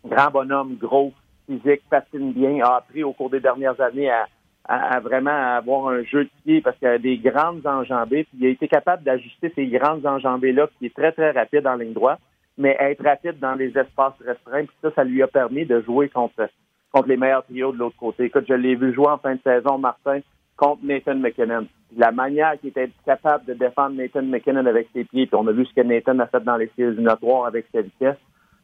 Grand 0.06 0.30
bonhomme, 0.30 0.76
gros, 0.76 1.12
physique, 1.46 1.82
patine 1.90 2.32
bien, 2.32 2.64
a 2.64 2.76
appris 2.76 3.02
au 3.02 3.12
cours 3.12 3.30
des 3.30 3.40
dernières 3.40 3.80
années 3.80 4.10
à, 4.10 4.26
à, 4.68 5.00
vraiment 5.00 5.30
avoir 5.30 5.88
un 5.88 6.02
jeu 6.04 6.24
de 6.24 6.30
pied 6.44 6.60
parce 6.60 6.76
qu'il 6.78 6.88
a 6.88 6.98
des 6.98 7.16
grandes 7.16 7.66
enjambées. 7.66 8.24
Puis 8.24 8.38
il 8.40 8.46
a 8.46 8.50
été 8.50 8.68
capable 8.68 9.02
d'ajuster 9.02 9.50
ces 9.54 9.66
grandes 9.66 10.06
enjambées-là, 10.06 10.68
qui 10.78 10.86
est 10.86 10.94
très, 10.94 11.12
très 11.12 11.30
rapide 11.30 11.66
en 11.66 11.76
ligne 11.76 11.94
droite, 11.94 12.20
mais 12.58 12.76
être 12.78 13.02
rapide 13.02 13.38
dans 13.40 13.54
les 13.54 13.68
espaces 13.68 14.14
restreints. 14.24 14.66
Puis 14.66 14.76
ça, 14.82 14.90
ça 14.94 15.04
lui 15.04 15.22
a 15.22 15.26
permis 15.26 15.64
de 15.64 15.80
jouer 15.80 16.10
contre, 16.10 16.48
contre 16.92 17.08
les 17.08 17.16
meilleurs 17.16 17.44
trios 17.44 17.72
de 17.72 17.78
l'autre 17.78 17.96
côté. 17.96 18.24
Écoute, 18.24 18.44
je 18.46 18.54
l'ai 18.54 18.74
vu 18.74 18.92
jouer 18.92 19.08
en 19.08 19.18
fin 19.18 19.34
de 19.34 19.40
saison, 19.42 19.78
Martin, 19.78 20.20
contre 20.56 20.84
Nathan 20.84 21.16
McKinnon. 21.16 21.66
La 21.96 22.12
manière 22.12 22.60
qu'il 22.60 22.68
était 22.68 22.90
capable 23.06 23.46
de 23.46 23.54
défendre 23.54 23.96
Nathan 23.96 24.22
McKinnon 24.22 24.66
avec 24.66 24.88
ses 24.92 25.04
pieds, 25.04 25.26
puis 25.26 25.36
on 25.36 25.46
a 25.46 25.52
vu 25.52 25.64
ce 25.64 25.72
que 25.72 25.86
Nathan 25.86 26.18
a 26.18 26.26
fait 26.26 26.44
dans 26.44 26.56
les 26.58 26.70
séries 26.76 26.92
éliminatoires 26.92 27.46
avec 27.46 27.66
sa 27.72 27.80
vitesse. 27.80 28.18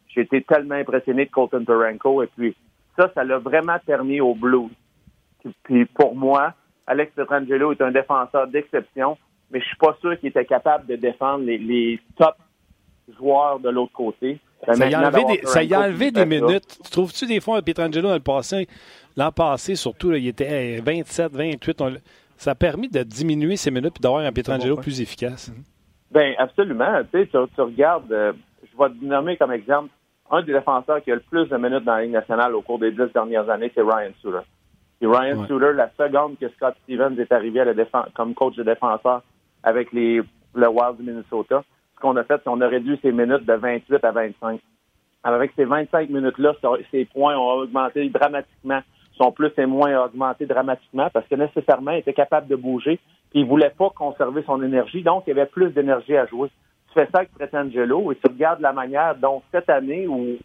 J'ai 0.09 0.21
été 0.21 0.43
tellement 0.43 0.75
impressionné 0.75 1.25
de 1.25 1.31
Colton 1.31 1.65
Taranko. 1.65 2.23
Et 2.23 2.29
puis, 2.37 2.55
ça, 2.97 3.11
ça 3.15 3.25
l'a 3.25 3.39
vraiment 3.39 3.79
permis 3.87 4.21
au 4.21 4.35
Blues 4.35 4.71
puis 5.63 5.85
pour 5.87 6.15
moi, 6.15 6.55
Alex 6.87 7.13
Petrangelo 7.15 7.73
est 7.73 7.83
un 7.83 7.91
défenseur 7.91 8.47
d'exception, 8.47 9.17
mais 9.51 9.61
je 9.61 9.67
suis 9.67 9.77
pas 9.77 9.97
sûr 10.01 10.19
qu'il 10.19 10.31
était 10.31 10.45
capable 10.45 10.87
de 10.87 10.97
défendre 10.97 11.45
les, 11.45 12.01
top 12.17 12.35
joueurs 13.19 13.61
de 13.61 13.71
l'autre 13.71 13.93
côté. 13.93 14.39
Ça 14.67 14.75
y, 14.75 14.95
a 14.95 14.99
enlevé 15.81 16.11
des, 16.11 16.25
minutes. 16.25 16.79
Tu 16.83 16.91
trouves-tu 16.91 17.27
des 17.27 17.41
fois 17.41 17.61
Pietrangelo 17.61 18.09
l'an 18.09 18.21
passé, 18.21 18.67
l'an 19.15 19.31
passé 19.31 19.75
surtout, 19.75 20.13
il 20.13 20.27
était 20.27 20.81
27, 20.81 21.33
28. 21.33 21.83
ça 22.37 22.53
a 22.53 22.55
permis 22.55 22.89
de 22.89 23.03
diminuer 23.03 23.57
ses 23.57 23.71
minutes 23.71 23.97
et 23.99 24.03
d'avoir 24.03 24.25
un 24.25 24.33
Pietrangelo 24.33 24.77
plus 24.77 25.03
efficace. 25.03 25.53
Ben 26.11 26.35
absolument. 26.39 27.03
Tu, 27.13 27.21
sais, 27.21 27.29
tu, 27.29 27.61
regardes, 27.61 28.11
euh, 28.13 28.33
je 28.63 28.79
vais 28.79 28.89
te 28.89 29.05
nommer 29.05 29.37
comme 29.37 29.53
exemple 29.53 29.91
un 30.31 30.43
des 30.43 30.53
défenseurs 30.53 31.03
qui 31.03 31.13
a 31.13 31.17
le 31.17 31.21
plus 31.21 31.47
de 31.49 31.57
minutes 31.57 31.85
dans 31.85 31.97
la 31.97 32.03
Ligue 32.03 32.13
nationale 32.13 32.55
au 32.55 32.63
cours 32.63 32.79
des 32.79 32.93
dix 32.93 33.13
dernières 33.13 33.51
années, 33.51 33.71
c'est 33.75 33.83
Ryan 33.83 34.13
Suter. 34.21 34.39
Et 35.01 35.07
Ryan 35.07 35.45
Suter, 35.47 35.73
la 35.75 35.91
seconde 35.99 36.39
que 36.39 36.49
Scott 36.51 36.75
Stevens 36.85 37.19
est 37.19 37.33
arrivé 37.33 37.61
à 37.61 37.65
la 37.65 37.75
défense, 37.75 38.07
comme 38.15 38.35
coach 38.35 38.57
de 38.57 38.63
défenseur 38.63 39.23
avec 39.63 39.93
les, 39.93 40.23
le 40.55 40.69
Wild 40.69 40.97
du 40.99 41.03
Minnesota, 41.03 41.65
ce 41.95 42.01
qu'on 42.01 42.17
a 42.17 42.25
fait, 42.25 42.35
c'est 42.37 42.45
qu'on 42.45 42.61
a 42.61 42.69
réduit 42.69 42.99
ses 43.03 43.13
minutes 43.13 43.47
de 43.47 43.55
28 43.55 44.05
à 44.05 44.13
25. 44.13 44.61
Alors, 45.25 45.37
avec 45.37 45.53
ces 45.57 45.65
25 45.65 46.11
minutes-là, 46.11 46.55
ses 46.91 47.07
points 47.07 47.37
ont 47.37 47.63
augmenté 47.63 48.09
dramatiquement. 48.11 48.81
Son 49.17 49.33
plus 49.33 49.53
et 49.57 49.67
moins 49.67 49.99
ont 49.99 50.05
augmenté 50.05 50.45
dramatiquement 50.45 51.09
parce 51.13 51.27
que 51.29 51.35
nécessairement, 51.35 51.93
il 51.93 51.99
était 51.99 52.13
capable 52.13 52.47
de 52.49 52.57
bouger. 52.57 52.99
Puis 53.31 53.41
il 53.41 53.47
voulait 53.47 53.73
pas 53.77 53.91
conserver 53.91 54.43
son 54.47 54.63
énergie, 54.63 55.03
donc 55.03 55.25
il 55.27 55.31
y 55.31 55.33
avait 55.33 55.47
plus 55.47 55.71
d'énergie 55.71 56.17
à 56.17 56.27
jouer. 56.27 56.51
Tu 56.89 56.95
fais 56.95 57.07
ça 57.07 57.19
avec 57.19 57.33
Pretangelo 57.33 58.13
et 58.13 58.17
tu 58.17 58.29
regardes 58.29 58.61
la 58.61 58.73
manière 58.73 59.17
dont 59.17 59.43
cette 59.51 59.71
année, 59.71 60.07
ou, 60.07 60.37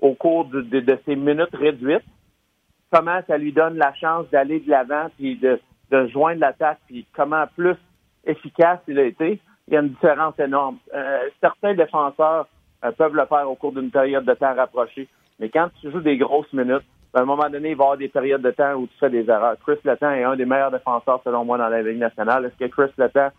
au 0.00 0.14
cours 0.14 0.46
de, 0.46 0.62
de, 0.62 0.98
ces 1.04 1.16
minutes 1.16 1.54
réduites, 1.54 2.04
comment 2.90 3.20
ça 3.26 3.38
lui 3.38 3.52
donne 3.52 3.76
la 3.76 3.92
chance 3.94 4.26
d'aller 4.30 4.60
de 4.60 4.70
l'avant 4.70 5.08
puis 5.16 5.36
de, 5.36 5.60
de 5.90 6.06
joindre 6.08 6.40
l'attaque, 6.40 6.78
puis 6.86 7.06
comment 7.14 7.44
plus 7.56 7.76
efficace 8.24 8.80
il 8.88 8.98
a 8.98 9.04
été. 9.04 9.40
Il 9.66 9.74
y 9.74 9.76
a 9.76 9.80
une 9.80 9.90
différence 9.90 10.38
énorme. 10.38 10.78
Euh, 10.94 11.18
certains 11.40 11.74
défenseurs 11.74 12.48
euh, 12.84 12.92
peuvent 12.92 13.14
le 13.14 13.26
faire 13.26 13.50
au 13.50 13.54
cours 13.54 13.72
d'une 13.72 13.90
période 13.90 14.24
de 14.24 14.34
temps 14.34 14.54
rapprochée, 14.54 15.08
mais 15.38 15.48
quand 15.48 15.68
tu 15.80 15.90
joues 15.90 16.00
des 16.00 16.16
grosses 16.16 16.52
minutes, 16.52 16.84
à 17.14 17.20
un 17.22 17.24
moment 17.24 17.48
donné, 17.48 17.70
il 17.70 17.76
va 17.76 17.84
y 17.84 17.86
avoir 17.86 17.96
des 17.96 18.08
périodes 18.08 18.42
de 18.42 18.50
temps 18.50 18.74
où 18.74 18.86
tu 18.86 18.98
fais 18.98 19.10
des 19.10 19.28
erreurs. 19.28 19.56
Chris 19.66 19.78
Letang 19.84 20.12
est 20.12 20.24
un 20.24 20.36
des 20.36 20.44
meilleurs 20.44 20.70
défenseurs, 20.70 21.20
selon 21.24 21.44
moi, 21.44 21.56
dans 21.56 21.68
la 21.68 21.82
Ligue 21.82 21.98
nationale. 21.98 22.44
Est-ce 22.44 22.56
que 22.56 22.70
Chris 22.70 22.92
Letang, 22.98 23.30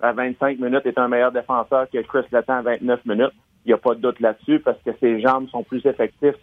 à 0.00 0.12
25 0.12 0.58
minutes, 0.58 0.86
est 0.86 0.98
un 0.98 1.08
meilleur 1.08 1.30
défenseur 1.30 1.86
que 1.90 1.98
Chris 1.98 2.24
Letang 2.32 2.58
à 2.58 2.62
29 2.62 3.04
minutes? 3.04 3.32
Il 3.64 3.68
n'y 3.68 3.74
a 3.74 3.78
pas 3.78 3.94
de 3.94 4.00
doute 4.00 4.20
là-dessus 4.20 4.60
parce 4.60 4.78
que 4.82 4.90
ses 4.98 5.20
jambes 5.20 5.48
sont 5.48 5.62
plus 5.62 5.84
effectives. 5.84 6.34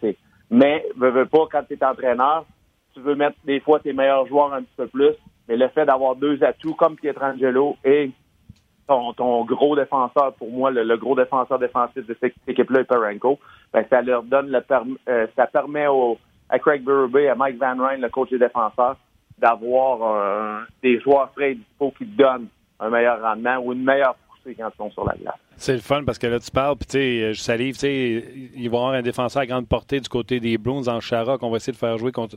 Mais, 0.50 0.86
veux, 0.96 1.10
veux 1.10 1.26
pas, 1.26 1.46
quand 1.50 1.64
tu 1.66 1.74
es 1.74 1.84
entraîneur, 1.84 2.44
tu 2.96 3.02
veux 3.02 3.14
mettre 3.14 3.36
des 3.44 3.60
fois 3.60 3.78
tes 3.78 3.92
meilleurs 3.92 4.26
joueurs 4.26 4.54
un 4.54 4.62
petit 4.62 4.76
peu 4.76 4.86
plus, 4.86 5.12
mais 5.48 5.56
le 5.56 5.68
fait 5.68 5.84
d'avoir 5.84 6.16
deux 6.16 6.42
atouts 6.42 6.74
comme 6.74 6.96
Pietrangelo 6.96 7.76
et 7.84 8.10
ton, 8.88 9.12
ton 9.12 9.44
gros 9.44 9.76
défenseur, 9.76 10.32
pour 10.34 10.50
moi, 10.50 10.70
le, 10.70 10.96
gros 10.96 11.14
défenseur 11.14 11.58
défensif 11.58 12.06
de 12.06 12.16
cette 12.18 12.32
équipe-là 12.46 12.80
est 12.80 12.84
Parenko, 12.84 13.38
ben, 13.72 13.84
ça 13.90 14.00
leur 14.00 14.22
donne 14.22 14.50
le 14.50 14.62
euh, 15.08 15.26
ça 15.36 15.46
permet 15.46 15.86
au, 15.88 16.16
à 16.48 16.58
Craig 16.58 16.82
Berube 16.82 17.16
à 17.16 17.34
Mike 17.34 17.58
Van 17.58 17.76
Ryn, 17.76 17.98
le 17.98 18.08
coach 18.08 18.30
des 18.30 18.38
défenseurs, 18.38 18.96
d'avoir 19.38 19.98
euh, 20.02 20.60
des 20.82 20.98
joueurs 21.00 21.30
frais 21.32 21.52
et 21.52 21.54
dispo 21.56 21.92
qui 21.98 22.06
donnent 22.06 22.48
un 22.80 22.88
meilleur 22.88 23.20
rendement 23.20 23.58
ou 23.58 23.74
une 23.74 23.84
meilleure 23.84 24.16
quand 24.54 24.68
ils 24.72 24.76
sont 24.76 24.90
sur 24.90 25.04
la 25.04 25.14
glace. 25.14 25.34
C'est 25.56 25.72
le 25.72 25.80
fun 25.80 26.04
parce 26.04 26.18
que 26.18 26.26
là, 26.26 26.38
tu 26.38 26.50
parles, 26.50 26.76
puis 26.76 26.86
tu 26.86 26.92
sais, 26.92 27.34
je 27.34 27.40
salive, 27.40 27.74
tu 27.74 27.80
sais, 27.80 28.24
il 28.54 28.70
va 28.70 28.76
y 28.76 28.80
avoir 28.80 28.92
un 28.92 29.02
défenseur 29.02 29.42
à 29.42 29.46
grande 29.46 29.66
portée 29.66 30.00
du 30.00 30.08
côté 30.08 30.40
des 30.40 30.58
Bruins 30.58 30.86
en 30.88 31.00
Chara 31.00 31.38
qu'on 31.38 31.50
va 31.50 31.56
essayer 31.56 31.72
de 31.72 31.78
faire 31.78 31.98
jouer 31.98 32.12
contre 32.12 32.36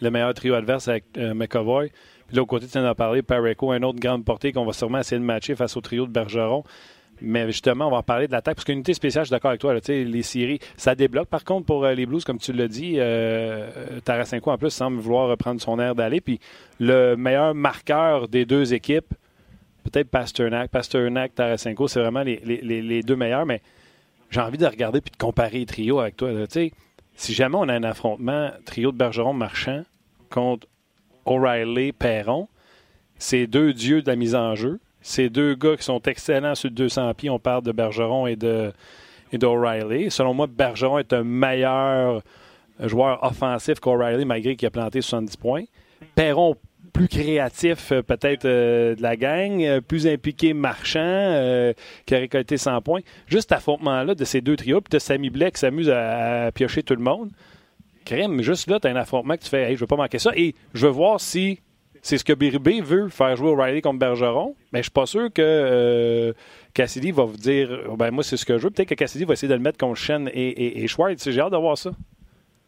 le 0.00 0.10
meilleur 0.10 0.34
trio 0.34 0.54
adverse 0.54 0.88
avec 0.88 1.04
euh, 1.16 1.34
McAvoy. 1.34 1.88
Puis 2.26 2.34
de 2.34 2.38
l'autre 2.38 2.50
côté, 2.50 2.66
tu 2.66 2.78
en 2.78 2.84
as 2.84 2.94
parlé, 2.94 3.22
Pareco, 3.22 3.70
un 3.70 3.82
autre 3.82 4.00
grande 4.00 4.24
portée 4.24 4.52
qu'on 4.52 4.64
va 4.64 4.72
sûrement 4.72 4.98
essayer 4.98 5.20
de 5.20 5.24
matcher 5.24 5.54
face 5.54 5.76
au 5.76 5.80
trio 5.80 6.06
de 6.06 6.12
Bergeron. 6.12 6.64
Mais 7.20 7.46
justement, 7.46 7.88
on 7.88 7.90
va 7.90 8.02
parler 8.02 8.26
de 8.26 8.32
l'attaque. 8.32 8.56
Parce 8.56 8.64
qu'unité 8.64 8.92
spéciale, 8.92 9.24
je 9.24 9.28
suis 9.28 9.32
d'accord 9.32 9.50
avec 9.50 9.60
toi. 9.60 9.72
Là, 9.72 9.80
les 9.88 10.22
séries, 10.22 10.58
ça 10.76 10.94
débloque. 10.94 11.28
Par 11.28 11.44
contre, 11.44 11.66
pour 11.66 11.84
euh, 11.84 11.94
les 11.94 12.04
Blues, 12.04 12.24
comme 12.24 12.38
tu 12.38 12.52
l'as 12.52 12.68
dit, 12.68 12.96
euh, 12.98 13.70
Tarasenko, 14.04 14.50
en 14.50 14.58
plus, 14.58 14.70
semble 14.70 14.98
vouloir 14.98 15.28
reprendre 15.28 15.60
son 15.60 15.78
air 15.78 15.94
d'aller. 15.94 16.20
Puis 16.20 16.40
le 16.78 17.14
meilleur 17.14 17.54
marqueur 17.54 18.28
des 18.28 18.44
deux 18.44 18.74
équipes, 18.74 19.14
peut-être 19.90 20.08
Pasternak. 20.08 20.70
Pasternak, 20.70 21.34
Tarasenko, 21.34 21.88
c'est 21.88 22.00
vraiment 22.00 22.22
les, 22.22 23.02
deux 23.02 23.16
meilleurs. 23.16 23.46
Mais 23.46 23.62
j'ai 24.30 24.40
envie 24.40 24.58
de 24.58 24.66
regarder 24.66 25.00
puis 25.00 25.10
de 25.10 25.16
comparer 25.16 25.58
les 25.58 25.66
trios 25.66 26.00
avec 26.00 26.16
toi. 26.16 26.30
si 26.48 27.34
jamais 27.34 27.56
on 27.56 27.68
a 27.68 27.74
un 27.74 27.84
affrontement 27.84 28.50
trio 28.64 28.92
de 28.92 28.96
Bergeron-Marchand 28.96 29.82
contre 30.30 30.66
O'Reilly-Perron, 31.24 32.48
c'est 33.18 33.46
deux 33.46 33.72
dieux 33.72 34.02
de 34.02 34.08
la 34.08 34.16
mise 34.16 34.34
en 34.34 34.54
jeu. 34.54 34.80
C'est 35.00 35.28
deux 35.28 35.54
gars 35.54 35.76
qui 35.76 35.84
sont 35.84 36.02
excellents 36.02 36.54
sur 36.54 36.68
le 36.68 36.74
200 36.74 37.14
pieds. 37.14 37.30
On 37.30 37.38
parle 37.38 37.62
de 37.62 37.72
Bergeron 37.72 38.26
et 38.26 38.36
de 38.36 38.72
et 39.32 39.38
d'O'Reilly. 39.38 40.10
Selon 40.10 40.34
moi, 40.34 40.46
Bergeron 40.46 40.98
est 40.98 41.12
un 41.12 41.24
meilleur 41.24 42.22
joueur 42.80 43.22
offensif 43.22 43.80
qu'O'Reilly, 43.80 44.24
malgré 44.24 44.56
qu'il 44.56 44.66
a 44.66 44.70
planté 44.70 45.00
70 45.00 45.36
points. 45.36 45.64
Perron, 46.14 46.56
plus 46.96 47.08
créatif 47.08 47.92
euh, 47.92 48.02
peut-être 48.02 48.46
euh, 48.46 48.94
de 48.94 49.02
la 49.02 49.16
gang, 49.16 49.62
euh, 49.62 49.80
plus 49.80 50.06
impliqué 50.06 50.54
marchand, 50.54 51.72
qui 52.06 52.14
a 52.14 52.18
récolté 52.18 52.56
100 52.56 52.80
points. 52.80 53.00
Juste 53.26 53.52
affrontement-là 53.52 54.14
de 54.14 54.24
ces 54.24 54.40
deux 54.40 54.56
trios, 54.56 54.80
puis 54.80 54.90
de 54.90 54.98
Sammy 54.98 55.30
Blake 55.30 55.54
qui 55.54 55.60
s'amuse 55.60 55.90
à, 55.90 56.50
piocher 56.54 56.82
tout 56.82 56.94
le 56.94 57.02
monde. 57.02 57.30
Crème, 58.04 58.40
juste 58.40 58.70
là, 58.70 58.80
tu 58.80 58.88
as 58.88 58.90
un 58.90 58.96
affrontement 58.96 59.36
que 59.36 59.42
tu 59.42 59.50
fais, 59.50 59.70
hey, 59.70 59.74
je 59.74 59.80
veux 59.80 59.86
pas 59.86 59.96
manquer 59.96 60.18
ça. 60.18 60.30
Et 60.36 60.54
je 60.74 60.86
veux 60.86 60.92
voir 60.92 61.20
si 61.20 61.60
c'est 62.02 62.18
ce 62.18 62.24
que 62.24 62.32
Birubé 62.32 62.80
veut, 62.80 63.08
faire 63.08 63.36
jouer 63.36 63.50
O'Reilly 63.50 63.82
contre 63.82 63.98
Bergeron. 63.98 64.54
Mais 64.72 64.78
je 64.78 64.84
suis 64.84 64.90
pas 64.92 65.06
sûr 65.06 65.32
que 65.32 66.34
Cassidy 66.72 67.10
va 67.10 67.24
vous 67.24 67.36
dire, 67.36 67.68
ben 67.98 68.10
moi, 68.12 68.22
c'est 68.22 68.36
ce 68.36 68.46
que 68.46 68.58
je 68.58 68.64
veux. 68.64 68.70
Peut-être 68.70 68.88
que 68.88 68.94
Cassidy 68.94 69.24
va 69.24 69.32
essayer 69.32 69.48
de 69.48 69.54
le 69.54 69.60
mettre 69.60 69.78
contre 69.78 69.96
Shen 69.96 70.30
et, 70.32 70.86
Schwartz. 70.86 71.28
J'ai 71.28 71.40
hâte 71.40 71.52
de 71.52 71.56
voir 71.56 71.76
ça. 71.76 71.90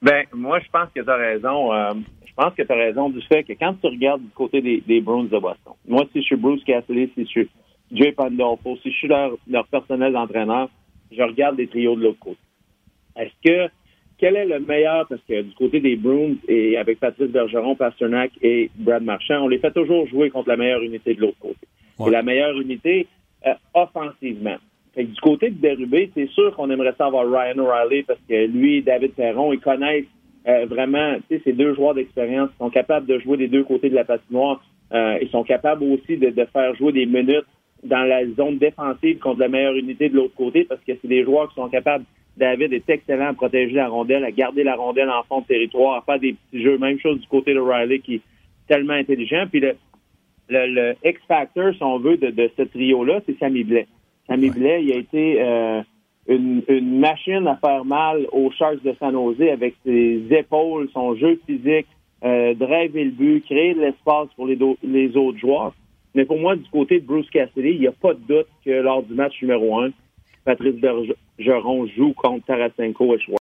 Ben, 0.02 0.24
moi, 0.32 0.58
je 0.60 0.68
pense 0.70 0.88
que 0.94 1.00
tu 1.00 1.10
as 1.10 1.16
raison. 1.16 1.72
Pense 2.38 2.54
que 2.54 2.62
tu 2.62 2.72
as 2.72 2.76
raison 2.76 3.10
du 3.10 3.20
fait 3.22 3.42
que 3.42 3.52
quand 3.54 3.74
tu 3.80 3.88
regardes 3.88 4.22
du 4.22 4.30
côté 4.30 4.60
des, 4.60 4.80
des 4.86 5.00
Bruins 5.00 5.24
de 5.24 5.38
Boston, 5.38 5.74
moi, 5.86 6.04
si 6.12 6.20
je 6.20 6.26
suis 6.26 6.36
Bruce 6.36 6.62
Cassidy, 6.64 7.10
si 7.14 7.24
je 7.24 7.28
suis 7.28 7.48
Jay 7.92 8.12
Pandolfo, 8.12 8.76
si 8.82 8.92
je 8.92 8.96
suis 8.96 9.08
leur, 9.08 9.36
leur 9.48 9.66
personnel 9.66 10.12
d'entraîneur, 10.12 10.68
je 11.10 11.22
regarde 11.22 11.56
des 11.56 11.66
trios 11.66 11.96
de 11.96 12.02
l'autre 12.02 12.20
côté. 12.20 12.38
Est-ce 13.16 13.32
que 13.44 13.72
quel 14.18 14.36
est 14.36 14.46
le 14.46 14.60
meilleur, 14.60 15.06
parce 15.08 15.20
que 15.28 15.42
du 15.42 15.54
côté 15.54 15.80
des 15.80 15.96
Bruins, 15.96 16.34
et 16.48 16.76
avec 16.76 17.00
Patrice 17.00 17.30
Bergeron, 17.30 17.76
Pasternak 17.76 18.32
et 18.42 18.70
Brad 18.76 19.02
Marchand, 19.02 19.44
on 19.44 19.48
les 19.48 19.58
fait 19.58 19.72
toujours 19.72 20.06
jouer 20.06 20.30
contre 20.30 20.48
la 20.48 20.56
meilleure 20.56 20.82
unité 20.82 21.14
de 21.14 21.20
l'autre 21.20 21.38
côté. 21.40 21.66
Et 22.06 22.10
la 22.10 22.22
meilleure 22.22 22.60
unité 22.60 23.08
euh, 23.46 23.54
offensivement. 23.74 24.56
du 24.96 25.20
côté 25.20 25.50
de 25.50 25.56
Berube, 25.56 26.10
c'est 26.14 26.28
sûr 26.30 26.54
qu'on 26.54 26.70
aimerait 26.70 26.94
savoir 26.96 27.26
Ryan 27.28 27.58
O'Reilly 27.58 28.02
parce 28.04 28.20
que 28.28 28.46
lui 28.46 28.76
et 28.76 28.82
David 28.82 29.14
Perron, 29.14 29.52
ils 29.52 29.60
connaissent 29.60 30.04
euh, 30.48 30.66
vraiment 30.66 31.16
ces 31.28 31.52
deux 31.52 31.74
joueurs 31.74 31.94
d'expérience. 31.94 32.50
Sont 32.58 32.70
capables 32.70 33.06
de 33.06 33.18
jouer 33.18 33.36
des 33.36 33.48
deux 33.48 33.64
côtés 33.64 33.90
de 33.90 33.94
la 33.94 34.04
patinoire. 34.04 34.62
Euh, 34.92 35.18
ils 35.20 35.28
sont 35.28 35.44
capables 35.44 35.84
aussi 35.84 36.16
de, 36.16 36.30
de 36.30 36.44
faire 36.46 36.74
jouer 36.76 36.92
des 36.92 37.06
minutes 37.06 37.46
dans 37.84 38.04
la 38.04 38.26
zone 38.26 38.58
défensive 38.58 39.18
contre 39.18 39.40
la 39.40 39.48
meilleure 39.48 39.74
unité 39.74 40.08
de 40.08 40.16
l'autre 40.16 40.34
côté 40.34 40.64
parce 40.64 40.80
que 40.80 40.92
c'est 41.00 41.08
des 41.08 41.22
joueurs 41.22 41.48
qui 41.50 41.54
sont 41.54 41.68
capables 41.68 42.04
David 42.38 42.72
est 42.72 42.88
excellent 42.88 43.30
à 43.30 43.34
protéger 43.34 43.74
la 43.74 43.88
rondelle, 43.88 44.24
à 44.24 44.30
garder 44.30 44.62
la 44.62 44.76
rondelle 44.76 45.10
en 45.10 45.22
fond 45.24 45.40
de 45.40 45.46
territoire, 45.46 45.96
à 45.96 46.02
faire 46.02 46.20
des 46.20 46.34
petits 46.34 46.62
jeux. 46.62 46.78
Même 46.78 46.98
chose 47.00 47.20
du 47.20 47.26
côté 47.26 47.52
de 47.52 47.58
Riley 47.58 47.98
qui 47.98 48.16
est 48.16 48.20
tellement 48.68 48.94
intelligent. 48.94 49.44
Puis 49.50 49.60
le, 49.60 49.74
le, 50.48 50.94
X-Factor, 51.04 51.74
si 51.74 51.82
on 51.82 51.98
veut, 51.98 52.16
de, 52.16 52.30
de 52.30 52.50
ce 52.56 52.62
trio-là, 52.62 53.20
c'est 53.26 53.38
Sammy 53.38 53.64
Blais. 53.64 53.86
Sammy 54.28 54.50
Blais, 54.50 54.84
il 54.84 54.92
a 54.92 54.96
été 54.96 55.42
euh, 55.42 55.82
une, 56.28 56.62
une, 56.68 56.98
machine 57.00 57.46
à 57.46 57.56
faire 57.56 57.84
mal 57.84 58.26
aux 58.32 58.50
Sharks 58.50 58.82
de 58.82 58.94
San 58.98 59.12
Jose 59.12 59.40
avec 59.50 59.74
ses 59.84 60.22
épaules, 60.30 60.88
son 60.92 61.16
jeu 61.16 61.40
physique, 61.46 61.86
euh, 62.24 62.54
driver 62.54 63.04
le 63.04 63.10
but, 63.10 63.44
créer 63.44 63.74
de 63.74 63.80
l'espace 63.80 64.28
pour 64.36 64.46
les, 64.46 64.58
les 64.82 65.16
autres 65.16 65.38
joueurs. 65.38 65.74
Mais 66.14 66.24
pour 66.24 66.38
moi, 66.38 66.56
du 66.56 66.68
côté 66.70 67.00
de 67.00 67.06
Bruce 67.06 67.30
Cassidy, 67.30 67.70
il 67.70 67.80
n'y 67.80 67.86
a 67.86 67.92
pas 67.92 68.14
de 68.14 68.20
doute 68.20 68.48
que 68.64 68.70
lors 68.70 69.02
du 69.02 69.14
match 69.14 69.40
numéro 69.40 69.78
un, 69.78 69.90
Patrice 70.44 70.76
Bergeron 70.76 71.86
joue 71.88 72.14
contre 72.14 72.46
Tarasenko 72.46 73.14
et 73.14 73.18
Schwartz. 73.20 73.36